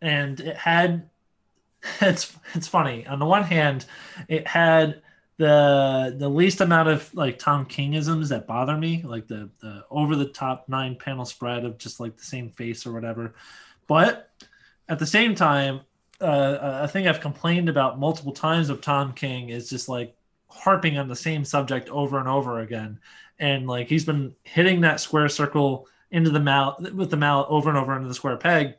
[0.00, 1.10] and it had.
[2.00, 3.06] It's it's funny.
[3.06, 3.86] On the one hand,
[4.28, 5.00] it had
[5.38, 10.16] the the least amount of like Tom Kingisms that bother me, like the the over
[10.16, 13.34] the top nine panel spread of just like the same face or whatever.
[13.86, 14.30] But
[14.88, 15.80] at the same time,
[16.20, 20.16] uh, a thing I've complained about multiple times of Tom King is just like
[20.48, 22.98] harping on the same subject over and over again,
[23.38, 27.68] and like he's been hitting that square circle into the mallet with the mallet over
[27.68, 28.74] and over into the square peg.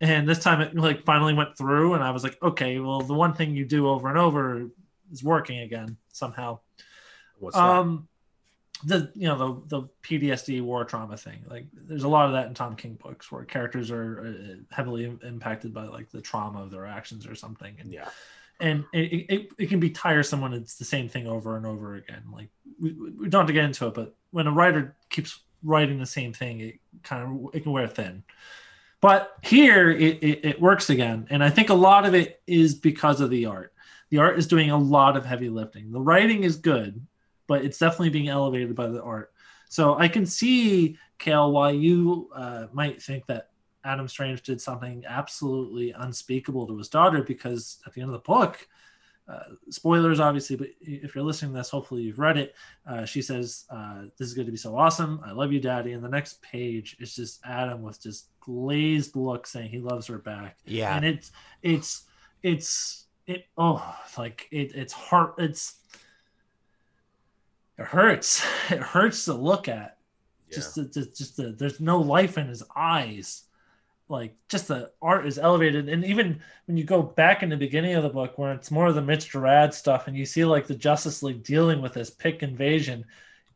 [0.00, 3.14] And this time it like finally went through, and I was like, okay, well, the
[3.14, 4.66] one thing you do over and over
[5.10, 6.58] is working again somehow.
[7.38, 7.62] What's that?
[7.62, 8.08] Um,
[8.84, 9.38] the you know
[9.68, 11.42] the the PTSD war trauma thing.
[11.48, 15.04] Like there's a lot of that in Tom King books where characters are uh, heavily
[15.22, 18.08] impacted by like the trauma of their actions or something, and yeah.
[18.60, 21.96] And it, it, it can be tiresome when it's the same thing over and over
[21.96, 22.22] again.
[22.32, 22.48] Like
[22.80, 26.06] we, we don't have to get into it, but when a writer keeps writing the
[26.06, 28.22] same thing, it kind of it can wear thin.
[29.00, 32.74] But here it, it, it works again, and I think a lot of it is
[32.74, 33.74] because of the art.
[34.10, 35.92] The art is doing a lot of heavy lifting.
[35.92, 37.04] The writing is good,
[37.46, 39.32] but it's definitely being elevated by the art.
[39.68, 43.50] So I can see, Cale, why you uh, might think that
[43.86, 48.18] Adam Strange did something absolutely unspeakable to his daughter because at the end of the
[48.26, 48.66] book,
[49.28, 52.54] uh, spoilers obviously, but if you're listening to this, hopefully you've read it.
[52.86, 55.20] Uh, she says, uh, "This is going to be so awesome.
[55.24, 59.46] I love you, Daddy." And the next page is just Adam with just glazed look
[59.46, 60.58] saying he loves her back.
[60.64, 60.96] Yeah.
[60.96, 62.04] and it's it's
[62.44, 65.76] it's it oh like it it's heart it's
[67.78, 68.44] it hurts.
[68.70, 69.98] It hurts to look at.
[70.52, 73.44] Just the, just, just the, there's no life in his eyes.
[74.08, 77.94] Like just the art is elevated, and even when you go back in the beginning
[77.94, 80.66] of the book, where it's more of the Mitch Gerads stuff, and you see like
[80.68, 83.04] the Justice League dealing with this Pykkt invasion,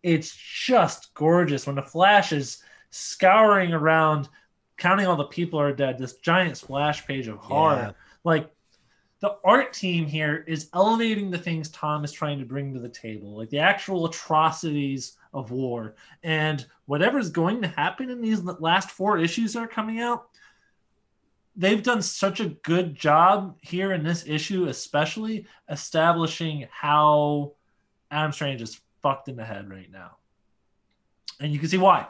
[0.03, 1.67] it's just gorgeous.
[1.67, 4.29] When the Flash is scouring around,
[4.77, 7.93] counting all the people are dead, this giant splash page of horror, Yeah.
[8.25, 8.51] like
[9.21, 12.89] the art team here is elevating the things Tom is trying to bring to the
[12.89, 15.95] table, like the actual atrocities of war.
[16.25, 20.30] And whatever's going to happen in these last four issues that are coming out,
[21.61, 27.53] they've done such a good job here in this issue, especially establishing how
[28.11, 30.17] Adam Strange is fucked in the head right now.
[31.39, 32.07] And you can see why.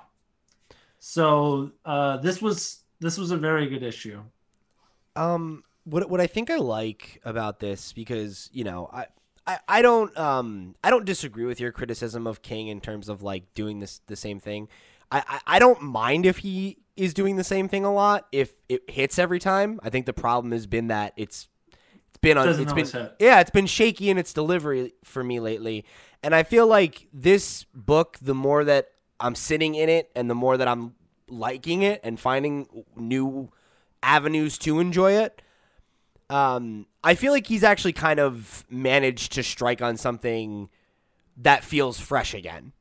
[1.00, 4.22] So uh, this was this was a very good issue.
[5.16, 9.06] Um, what what I think I like about this because you know I.
[9.46, 13.22] I, I don't um I don't disagree with your criticism of King in terms of
[13.22, 14.68] like doing this the same thing.
[15.10, 18.52] I, I, I don't mind if he is doing the same thing a lot if
[18.68, 19.80] it hits every time.
[19.82, 21.48] I think the problem has been that it's
[22.08, 25.40] it's been on it's always been yeah it's been shaky in its delivery for me
[25.40, 25.84] lately,
[26.22, 30.34] and I feel like this book the more that I'm sitting in it and the
[30.34, 30.94] more that I'm
[31.28, 33.52] liking it and finding new
[34.02, 35.42] avenues to enjoy it
[36.30, 40.70] um, I feel like he's actually kind of managed to strike on something
[41.36, 42.72] that feels fresh again.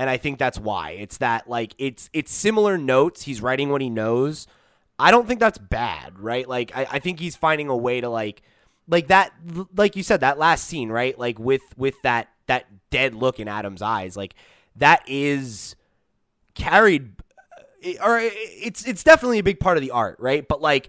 [0.00, 0.92] And I think that's why.
[0.92, 3.24] It's that like it's it's similar notes.
[3.24, 4.46] He's writing what he knows.
[4.98, 6.48] I don't think that's bad, right?
[6.48, 8.40] Like I, I think he's finding a way to like
[8.88, 9.34] like that
[9.76, 11.18] like you said, that last scene, right?
[11.18, 14.34] Like with with that that dead look in Adam's eyes, like
[14.76, 15.76] that is
[16.54, 17.12] carried
[17.84, 20.48] uh, or it's it's definitely a big part of the art, right?
[20.48, 20.88] But like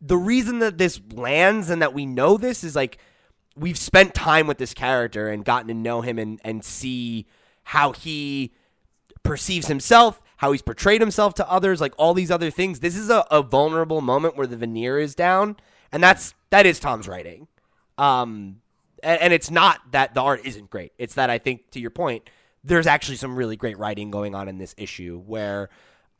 [0.00, 2.96] the reason that this lands and that we know this is like
[3.54, 7.26] we've spent time with this character and gotten to know him and and see
[7.66, 8.52] how he
[9.22, 12.80] perceives himself, how he's portrayed himself to others, like all these other things.
[12.80, 15.56] This is a, a vulnerable moment where the veneer is down,
[15.92, 17.48] and that's that is Tom's writing.
[17.98, 18.60] Um,
[19.02, 20.92] and, and it's not that the art isn't great.
[20.98, 22.28] It's that I think to your point,
[22.62, 25.68] there's actually some really great writing going on in this issue where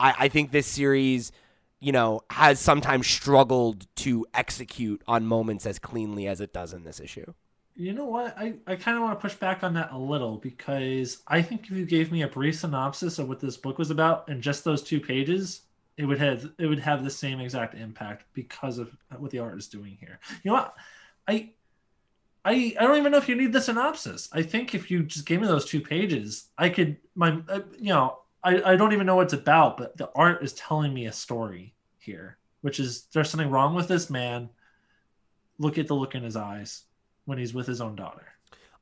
[0.00, 1.32] I, I think this series
[1.78, 6.84] you know, has sometimes struggled to execute on moments as cleanly as it does in
[6.84, 7.32] this issue.
[7.78, 8.36] You know what?
[8.38, 11.64] I, I kind of want to push back on that a little because I think
[11.64, 14.64] if you gave me a brief synopsis of what this book was about in just
[14.64, 15.60] those two pages,
[15.98, 19.58] it would have it would have the same exact impact because of what the art
[19.58, 20.18] is doing here.
[20.42, 20.74] You know what?
[21.28, 21.50] I
[22.46, 24.30] I I don't even know if you need the synopsis.
[24.32, 27.90] I think if you just gave me those two pages, I could my uh, you
[27.90, 31.06] know I I don't even know what it's about, but the art is telling me
[31.06, 34.48] a story here, which is there's something wrong with this man.
[35.58, 36.84] Look at the look in his eyes
[37.26, 38.26] when he's with his own daughter.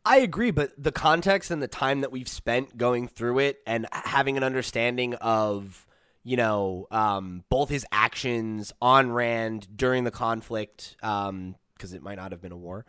[0.06, 3.86] I agree, but the context and the time that we've spent going through it and
[3.90, 5.86] having an understanding of,
[6.22, 12.16] you know, um, both his actions on Rann during the conflict, because um, it might
[12.16, 12.84] not have been a war,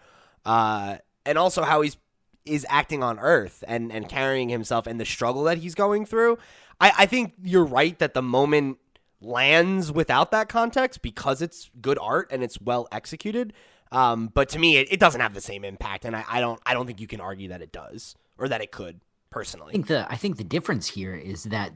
[0.46, 1.98] uh, and also how he's
[2.46, 6.38] is acting on Earth and and carrying himself and the struggle that he's going through.
[6.80, 8.78] I, I think you're right that the moment
[9.22, 13.54] lands without that context because it's good art and it's well executed.
[13.96, 16.60] Um, but to me, it, it doesn't have the same impact, and I, I don't
[16.66, 19.70] I don't think you can argue that it does or that it could personally.
[19.70, 21.72] I think the I think the difference here is that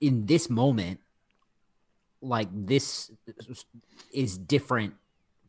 [0.00, 1.00] in this moment,
[2.22, 3.10] like this
[4.14, 4.94] is different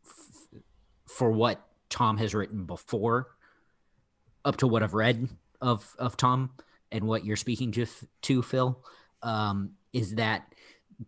[0.03, 0.61] f-
[1.05, 3.27] for what Tom has written before,
[4.43, 5.29] up to what I've read
[5.61, 6.49] of of Tom
[6.91, 7.85] and what you're speaking to
[8.23, 8.83] to Phil,
[9.21, 10.51] um, is that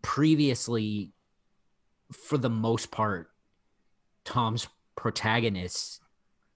[0.03, 1.13] previously,
[2.11, 3.31] for the most part,
[4.23, 5.99] Tom's protagonists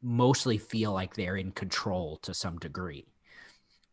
[0.01, 3.05] mostly feel like they're in control to some degree.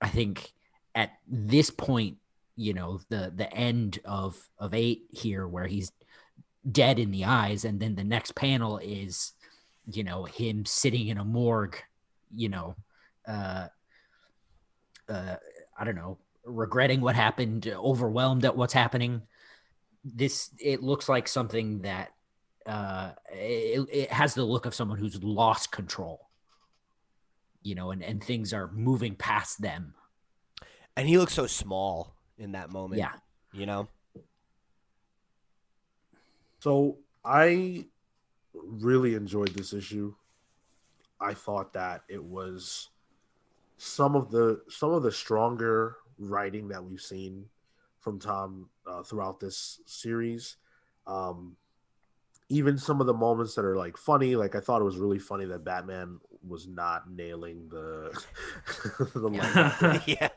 [0.00, 0.52] I think
[0.94, 2.18] at this point,
[2.56, 5.92] you know, the the end of of eight here, where he's
[6.70, 9.32] dead in the eyes, and then the next panel is,
[9.86, 11.76] you know, him sitting in a morgue,
[12.30, 12.76] you know,
[13.26, 13.68] uh,
[15.08, 15.36] uh,
[15.76, 19.22] I don't know, regretting what happened, overwhelmed at what's happening.
[20.04, 22.12] This it looks like something that
[22.66, 26.28] uh, it, it has the look of someone who's lost control,
[27.62, 29.94] you know, and, and things are moving past them.
[30.96, 32.98] And he looks so small in that moment.
[33.00, 33.12] Yeah.
[33.52, 33.88] You know?
[36.60, 37.86] So I
[38.54, 40.14] really enjoyed this issue.
[41.20, 42.88] I thought that it was
[43.76, 47.46] some of the some of the stronger writing that we've seen
[48.00, 50.56] from Tom uh, throughout this series.
[51.06, 51.56] Um,
[52.54, 55.18] even some of the moments that are like funny, like I thought it was really
[55.18, 58.16] funny that Batman was not nailing the
[59.14, 60.00] the yeah.
[60.06, 60.28] yeah.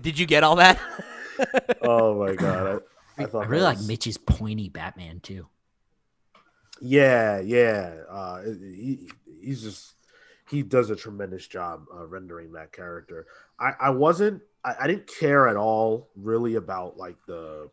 [0.00, 0.80] Did you get all that?
[1.82, 2.82] oh my god.
[3.16, 3.78] I, I, I really was...
[3.78, 5.46] like Mitch's pointy Batman too.
[6.80, 7.94] Yeah, yeah.
[8.10, 9.08] Uh, he,
[9.40, 9.94] he's just
[10.48, 13.26] he does a tremendous job uh, rendering that character.
[13.60, 17.70] I, I wasn't I, I didn't care at all really about like the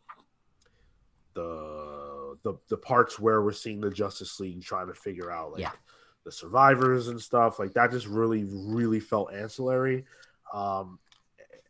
[1.33, 2.06] the
[2.43, 5.71] the the parts where we're seeing the Justice League trying to figure out like yeah.
[6.25, 10.05] the survivors and stuff like that just really really felt ancillary.
[10.53, 10.99] Um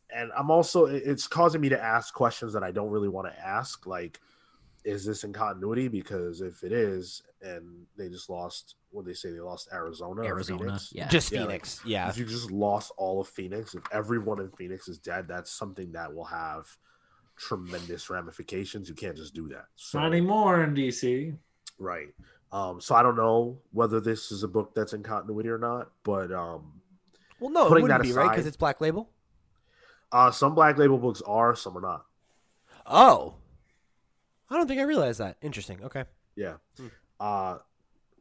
[0.09, 3.45] and i'm also it's causing me to ask questions that i don't really want to
[3.45, 4.21] ask like
[4.87, 5.89] is this in continuity?
[5.89, 9.31] Because if it is and they just lost what they say?
[9.31, 10.23] They lost arizona?
[10.23, 11.09] Arizona yeah.
[11.09, 12.09] Just yeah, phoenix like, yeah.
[12.09, 15.91] if you just lost all of phoenix if everyone in phoenix is dead that's something
[15.91, 16.65] that will have
[17.37, 18.89] tremendous ramifications.
[18.89, 19.65] You can't just do that.
[19.75, 21.35] So, Not anymore in DC.
[21.79, 22.09] Right.
[22.51, 25.91] Um, so I don't know whether this is a book that's in continuity or not,
[26.03, 26.81] but um,
[27.39, 29.09] well, no, it wouldn't be aside, right because it's Black Label.
[30.11, 32.05] Uh, some Black Label books are, some are not.
[32.85, 33.35] Oh,
[34.49, 35.35] I don't think I realized that.
[35.41, 35.83] Interesting.
[35.83, 36.05] Okay.
[36.35, 36.55] Yeah.
[36.77, 36.87] Hmm.
[37.19, 37.57] Uh,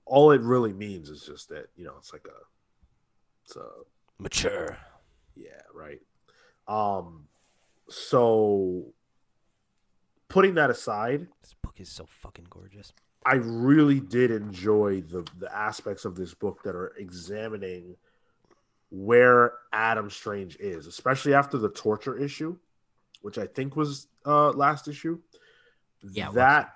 [0.04, 2.38] all it really means is just that you know it's like a,
[3.44, 3.68] it's a
[4.18, 4.76] mature.
[5.36, 5.62] Yeah.
[5.72, 6.00] Right.
[6.66, 7.28] Um.
[7.88, 8.86] So
[10.28, 12.92] putting that aside, this book is so fucking gorgeous.
[13.24, 17.96] I really did enjoy the the aspects of this book that are examining
[18.90, 22.56] where Adam Strange is, especially after the torture issue,
[23.22, 25.18] which I think was uh last issue.
[26.02, 26.74] Yeah, that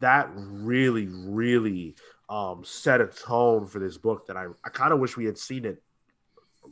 [0.00, 1.94] that really really
[2.28, 5.38] um set a tone for this book that I I kind of wish we had
[5.38, 5.82] seen it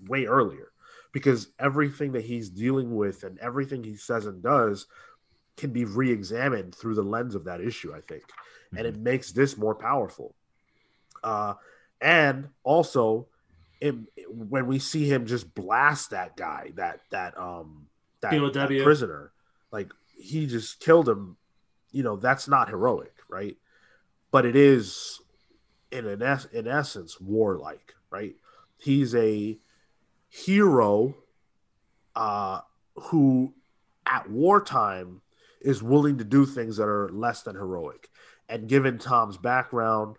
[0.09, 0.73] way earlier
[1.13, 4.87] because everything that he's dealing with and everything he says and does
[5.57, 8.79] can be re-examined through the lens of that issue i think mm-hmm.
[8.79, 9.05] and it mm-hmm.
[9.05, 10.35] makes this more powerful
[11.25, 11.55] uh
[12.01, 13.27] and also
[13.81, 13.95] it,
[14.29, 17.87] when we see him just blast that guy that that um
[18.21, 19.33] that, that prisoner
[19.71, 21.37] like he just killed him
[21.93, 23.57] you know that's not heroic right
[24.31, 25.21] but it is
[25.93, 28.37] in an es- in essence warlike right
[28.79, 29.59] he's a
[30.29, 31.15] hero
[32.15, 32.61] uh
[32.95, 33.53] who
[34.07, 35.21] at wartime
[35.61, 38.09] is willing to do things that are less than heroic.
[38.49, 40.17] And given Tom's background,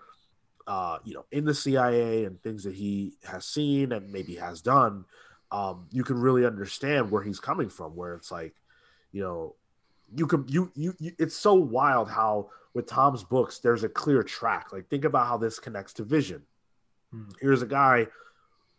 [0.68, 4.62] uh, you know, in the CIA and things that he has seen and maybe has
[4.62, 5.06] done,
[5.52, 7.96] um, you can really understand where he's coming from.
[7.96, 8.56] Where it's like,
[9.14, 9.56] you know,
[10.14, 14.24] you can you, you you it's so wild how with Tom's books there's a clear
[14.24, 14.74] track.
[14.74, 16.44] Like think about how this connects to Vision.
[17.12, 17.30] Hmm.
[17.40, 18.08] Here's a guy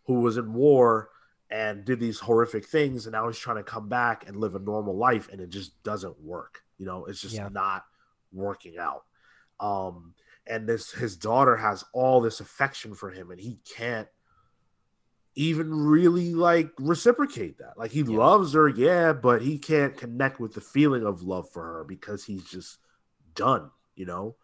[0.05, 1.09] who was in war
[1.49, 4.59] and did these horrific things and now he's trying to come back and live a
[4.59, 6.63] normal life and it just doesn't work.
[6.77, 7.49] You know, it's just Yeah.
[7.49, 7.85] not
[8.31, 9.03] working out.
[9.59, 10.13] Um
[10.47, 14.07] and this his daughter has all this affection for him and he can't
[15.35, 17.77] even really like reciprocate that.
[17.77, 18.17] Like he Yeah.
[18.17, 22.25] loves her, yeah, but he can't connect with the feeling of love for her because
[22.25, 22.77] he's just
[23.35, 24.35] done, you know?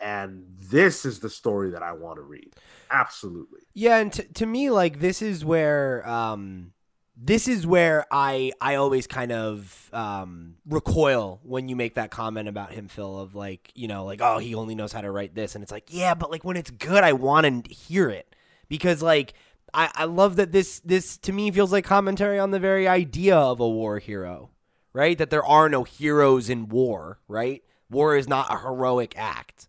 [0.00, 2.54] And this is the story that I want to read.
[2.90, 3.60] Absolutely.
[3.74, 6.72] Yeah, and to, to me, like this is where um,
[7.20, 12.48] this is where I I always kind of um, recoil when you make that comment
[12.48, 15.34] about him, Phil, of like you know like oh he only knows how to write
[15.34, 18.36] this, and it's like yeah, but like when it's good, I want to hear it
[18.68, 19.34] because like
[19.74, 23.36] I I love that this this to me feels like commentary on the very idea
[23.36, 24.50] of a war hero,
[24.92, 25.18] right?
[25.18, 27.64] That there are no heroes in war, right?
[27.90, 29.66] War is not a heroic act.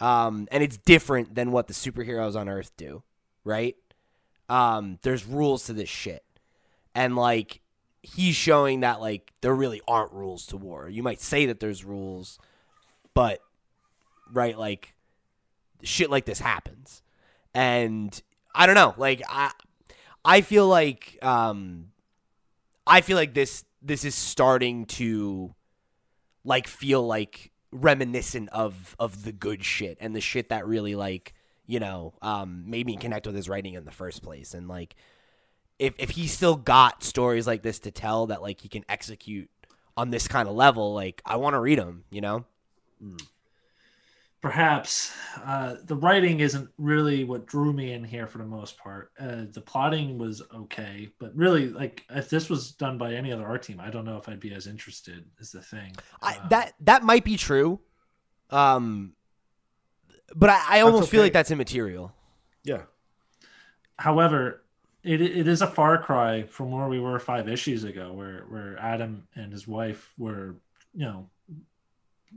[0.00, 3.02] Um, and it's different than what the superheroes on Earth do,
[3.44, 3.76] right?
[4.48, 6.24] Um, there's rules to this shit,
[6.94, 7.60] and like
[8.02, 10.88] he's showing that like there really aren't rules to war.
[10.88, 12.38] You might say that there's rules,
[13.14, 13.40] but
[14.32, 14.94] right, like
[15.82, 17.02] shit like this happens,
[17.54, 18.20] and
[18.54, 19.52] I don't know, like I,
[20.24, 21.92] I feel like um,
[22.86, 25.54] I feel like this this is starting to
[26.44, 31.34] like feel like reminiscent of of the good shit and the shit that really like
[31.66, 34.54] you know um made me connect with his writing in the first place.
[34.54, 34.94] And like
[35.78, 39.50] if if he's still got stories like this to tell that like he can execute
[39.96, 42.44] on this kind of level like I want to read them you know
[44.44, 45.10] perhaps
[45.46, 49.10] uh, the writing isn't really what drew me in here for the most part.
[49.18, 53.46] Uh, the plotting was okay, but really, like if this was done by any other
[53.46, 55.24] art team, I don't know if I'd be as interested.
[55.38, 57.80] Is the thing I, Uh, that that might be true
[58.50, 59.14] um
[60.36, 62.12] but I, I almost feel like that's immaterial
[62.64, 62.82] Yeah.
[63.98, 64.62] However,
[65.02, 68.78] it it is a far cry from where we were five issues ago, where where
[68.78, 70.56] Adam and his wife were,
[70.92, 71.33] you know, s- s-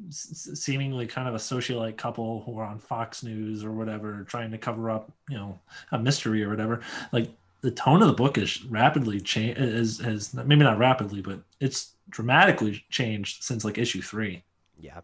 [0.09, 4.57] seemingly kind of a socialite couple who are on Fox News or whatever, trying to
[4.57, 5.59] cover up, you know,
[5.91, 6.81] a mystery or whatever.
[7.11, 7.29] Like
[7.61, 9.59] the tone of the book is rapidly changed.
[9.59, 14.43] Is has maybe not rapidly, but it's dramatically changed since like issue three.
[14.79, 15.01] yeah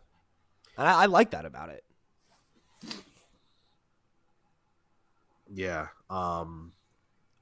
[0.77, 1.83] and I, I like that about it
[5.53, 5.87] Yeah.
[6.09, 6.73] Um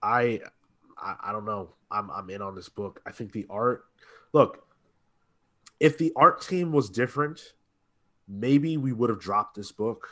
[0.04, 0.42] I,
[0.98, 1.70] I I don't know.
[1.90, 3.02] I'm I'm in on this book.
[3.06, 3.86] I think the art
[4.34, 4.68] look,
[5.82, 7.42] if the art team was different,
[8.28, 10.08] maybe we would have dropped this book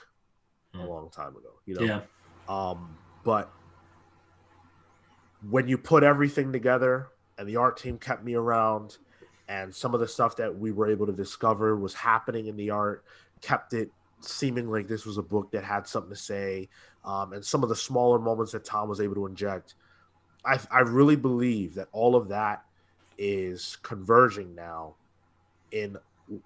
[0.74, 0.88] a Hmm.
[0.88, 1.62] long time ago.
[1.66, 1.86] You know?
[1.86, 2.02] Yeah,
[2.48, 3.54] Um, but
[5.48, 7.08] when you put everything together
[7.38, 8.98] and the art team kept me around
[9.48, 12.72] and some of the stuff that we were able to discover was happening in the
[12.72, 13.06] art
[13.42, 13.92] kept it
[14.22, 16.68] seeming like this was a book that had something to say
[17.06, 19.76] um, and some of the smaller moments that tom was able to inject
[20.44, 22.64] I, I really believe that all of that
[23.18, 24.96] is converging now
[25.72, 25.98] in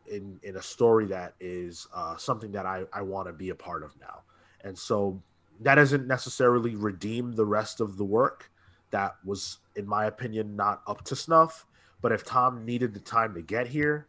[0.09, 3.55] in in a story that is uh, something that I, I want to be a
[3.55, 4.21] part of now.
[4.63, 5.21] And so
[5.61, 8.49] that doesn't necessarily redeem the rest of the work
[8.91, 11.65] that was, in my opinion, not up to snuff.
[12.01, 14.07] But if Tom needed the time to get here,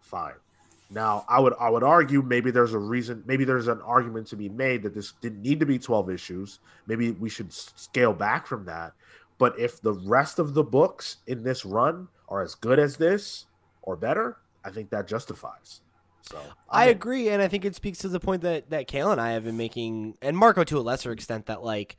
[0.00, 0.34] fine.
[0.90, 4.36] Now I would I would argue maybe there's a reason maybe there's an argument to
[4.36, 6.60] be made that this didn't need to be 12 issues.
[6.86, 8.92] Maybe we should scale back from that.
[9.38, 13.46] But if the rest of the books in this run are as good as this
[13.82, 15.80] or better, I think that justifies.
[16.22, 19.10] So I I'm agree, and I think it speaks to the point that that Cale
[19.12, 21.46] and I have been making, and Marco to a lesser extent.
[21.46, 21.96] That like,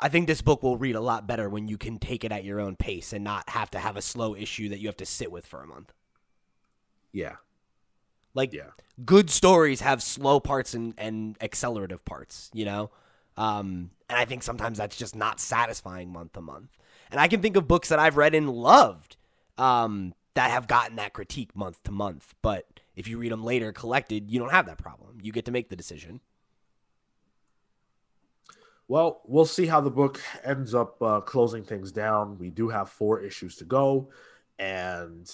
[0.00, 2.44] I think this book will read a lot better when you can take it at
[2.44, 5.06] your own pace and not have to have a slow issue that you have to
[5.06, 5.92] sit with for a month.
[7.12, 7.36] Yeah,
[8.34, 8.70] Like, yeah,
[9.04, 12.50] good stories have slow parts and and accelerative parts.
[12.52, 12.90] You know,
[13.36, 16.76] um, and I think sometimes that's just not satisfying month to month.
[17.10, 19.16] And I can think of books that I've read and loved
[19.56, 22.64] um, that have gotten that critique month to month, but.
[22.98, 25.18] If you read them later collected, you don't have that problem.
[25.22, 26.20] You get to make the decision.
[28.88, 32.38] Well, we'll see how the book ends up uh, closing things down.
[32.38, 34.08] We do have four issues to go,
[34.58, 35.30] and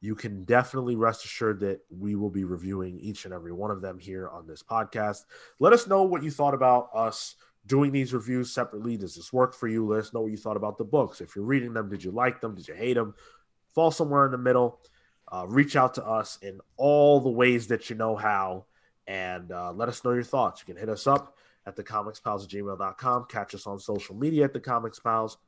[0.00, 3.82] you can definitely rest assured that we will be reviewing each and every one of
[3.82, 5.24] them here on this podcast.
[5.58, 7.34] Let us know what you thought about us
[7.66, 8.96] doing these reviews separately.
[8.96, 9.86] Does this work for you?
[9.86, 11.20] Let us know what you thought about the books.
[11.20, 12.54] If you're reading them, did you like them?
[12.54, 13.14] Did you hate them?
[13.78, 14.80] Fall somewhere in the middle.
[15.30, 18.64] Uh, reach out to us in all the ways that you know how
[19.06, 20.60] and uh, let us know your thoughts.
[20.60, 23.26] You can hit us up at the comicspals at gmail.com.
[23.28, 25.38] Catch us on social media at the Comics Pals.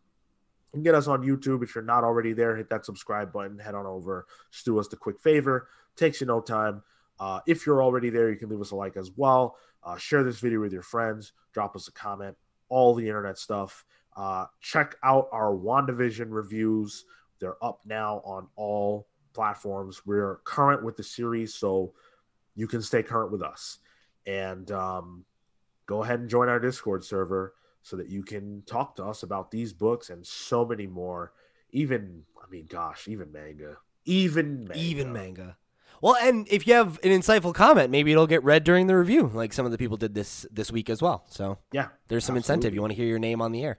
[0.72, 1.64] and get us on YouTube.
[1.64, 4.86] If you're not already there, hit that subscribe button, head on over, just do us
[4.86, 5.66] the quick favor.
[5.96, 6.84] Takes you no time.
[7.18, 9.56] Uh, if you're already there, you can leave us a like as well.
[9.82, 12.36] Uh, share this video with your friends, drop us a comment,
[12.68, 13.84] all the internet stuff.
[14.16, 17.04] Uh, check out our WandaVision reviews.
[17.40, 20.02] They're up now on all platforms.
[20.06, 21.94] We're current with the series, so
[22.54, 23.78] you can stay current with us.
[24.26, 25.24] And um,
[25.86, 29.50] go ahead and join our Discord server so that you can talk to us about
[29.50, 31.32] these books and so many more.
[31.72, 33.76] Even, I mean, gosh, even manga.
[34.04, 34.78] Even manga.
[34.78, 35.56] Even manga.
[36.02, 39.30] Well, and if you have an insightful comment, maybe it'll get read during the review,
[39.32, 41.24] like some of the people did this this week as well.
[41.28, 41.88] So Yeah.
[42.08, 42.38] there's some absolutely.
[42.38, 42.74] incentive.
[42.74, 43.78] You want to hear your name on the air.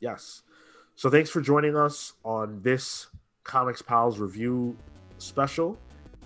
[0.00, 0.42] Yes.
[0.98, 3.06] So thanks for joining us on this
[3.44, 4.76] Comics Pals review
[5.18, 5.78] special,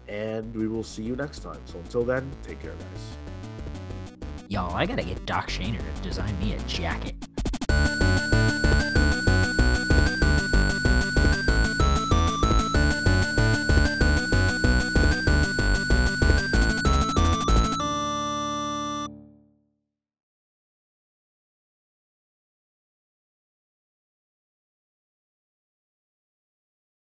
[0.08, 1.60] and we will see you next time.
[1.66, 4.26] So until then, take care, guys.
[4.48, 7.14] Y'all, I gotta get Doc Shaner to design me a jacket.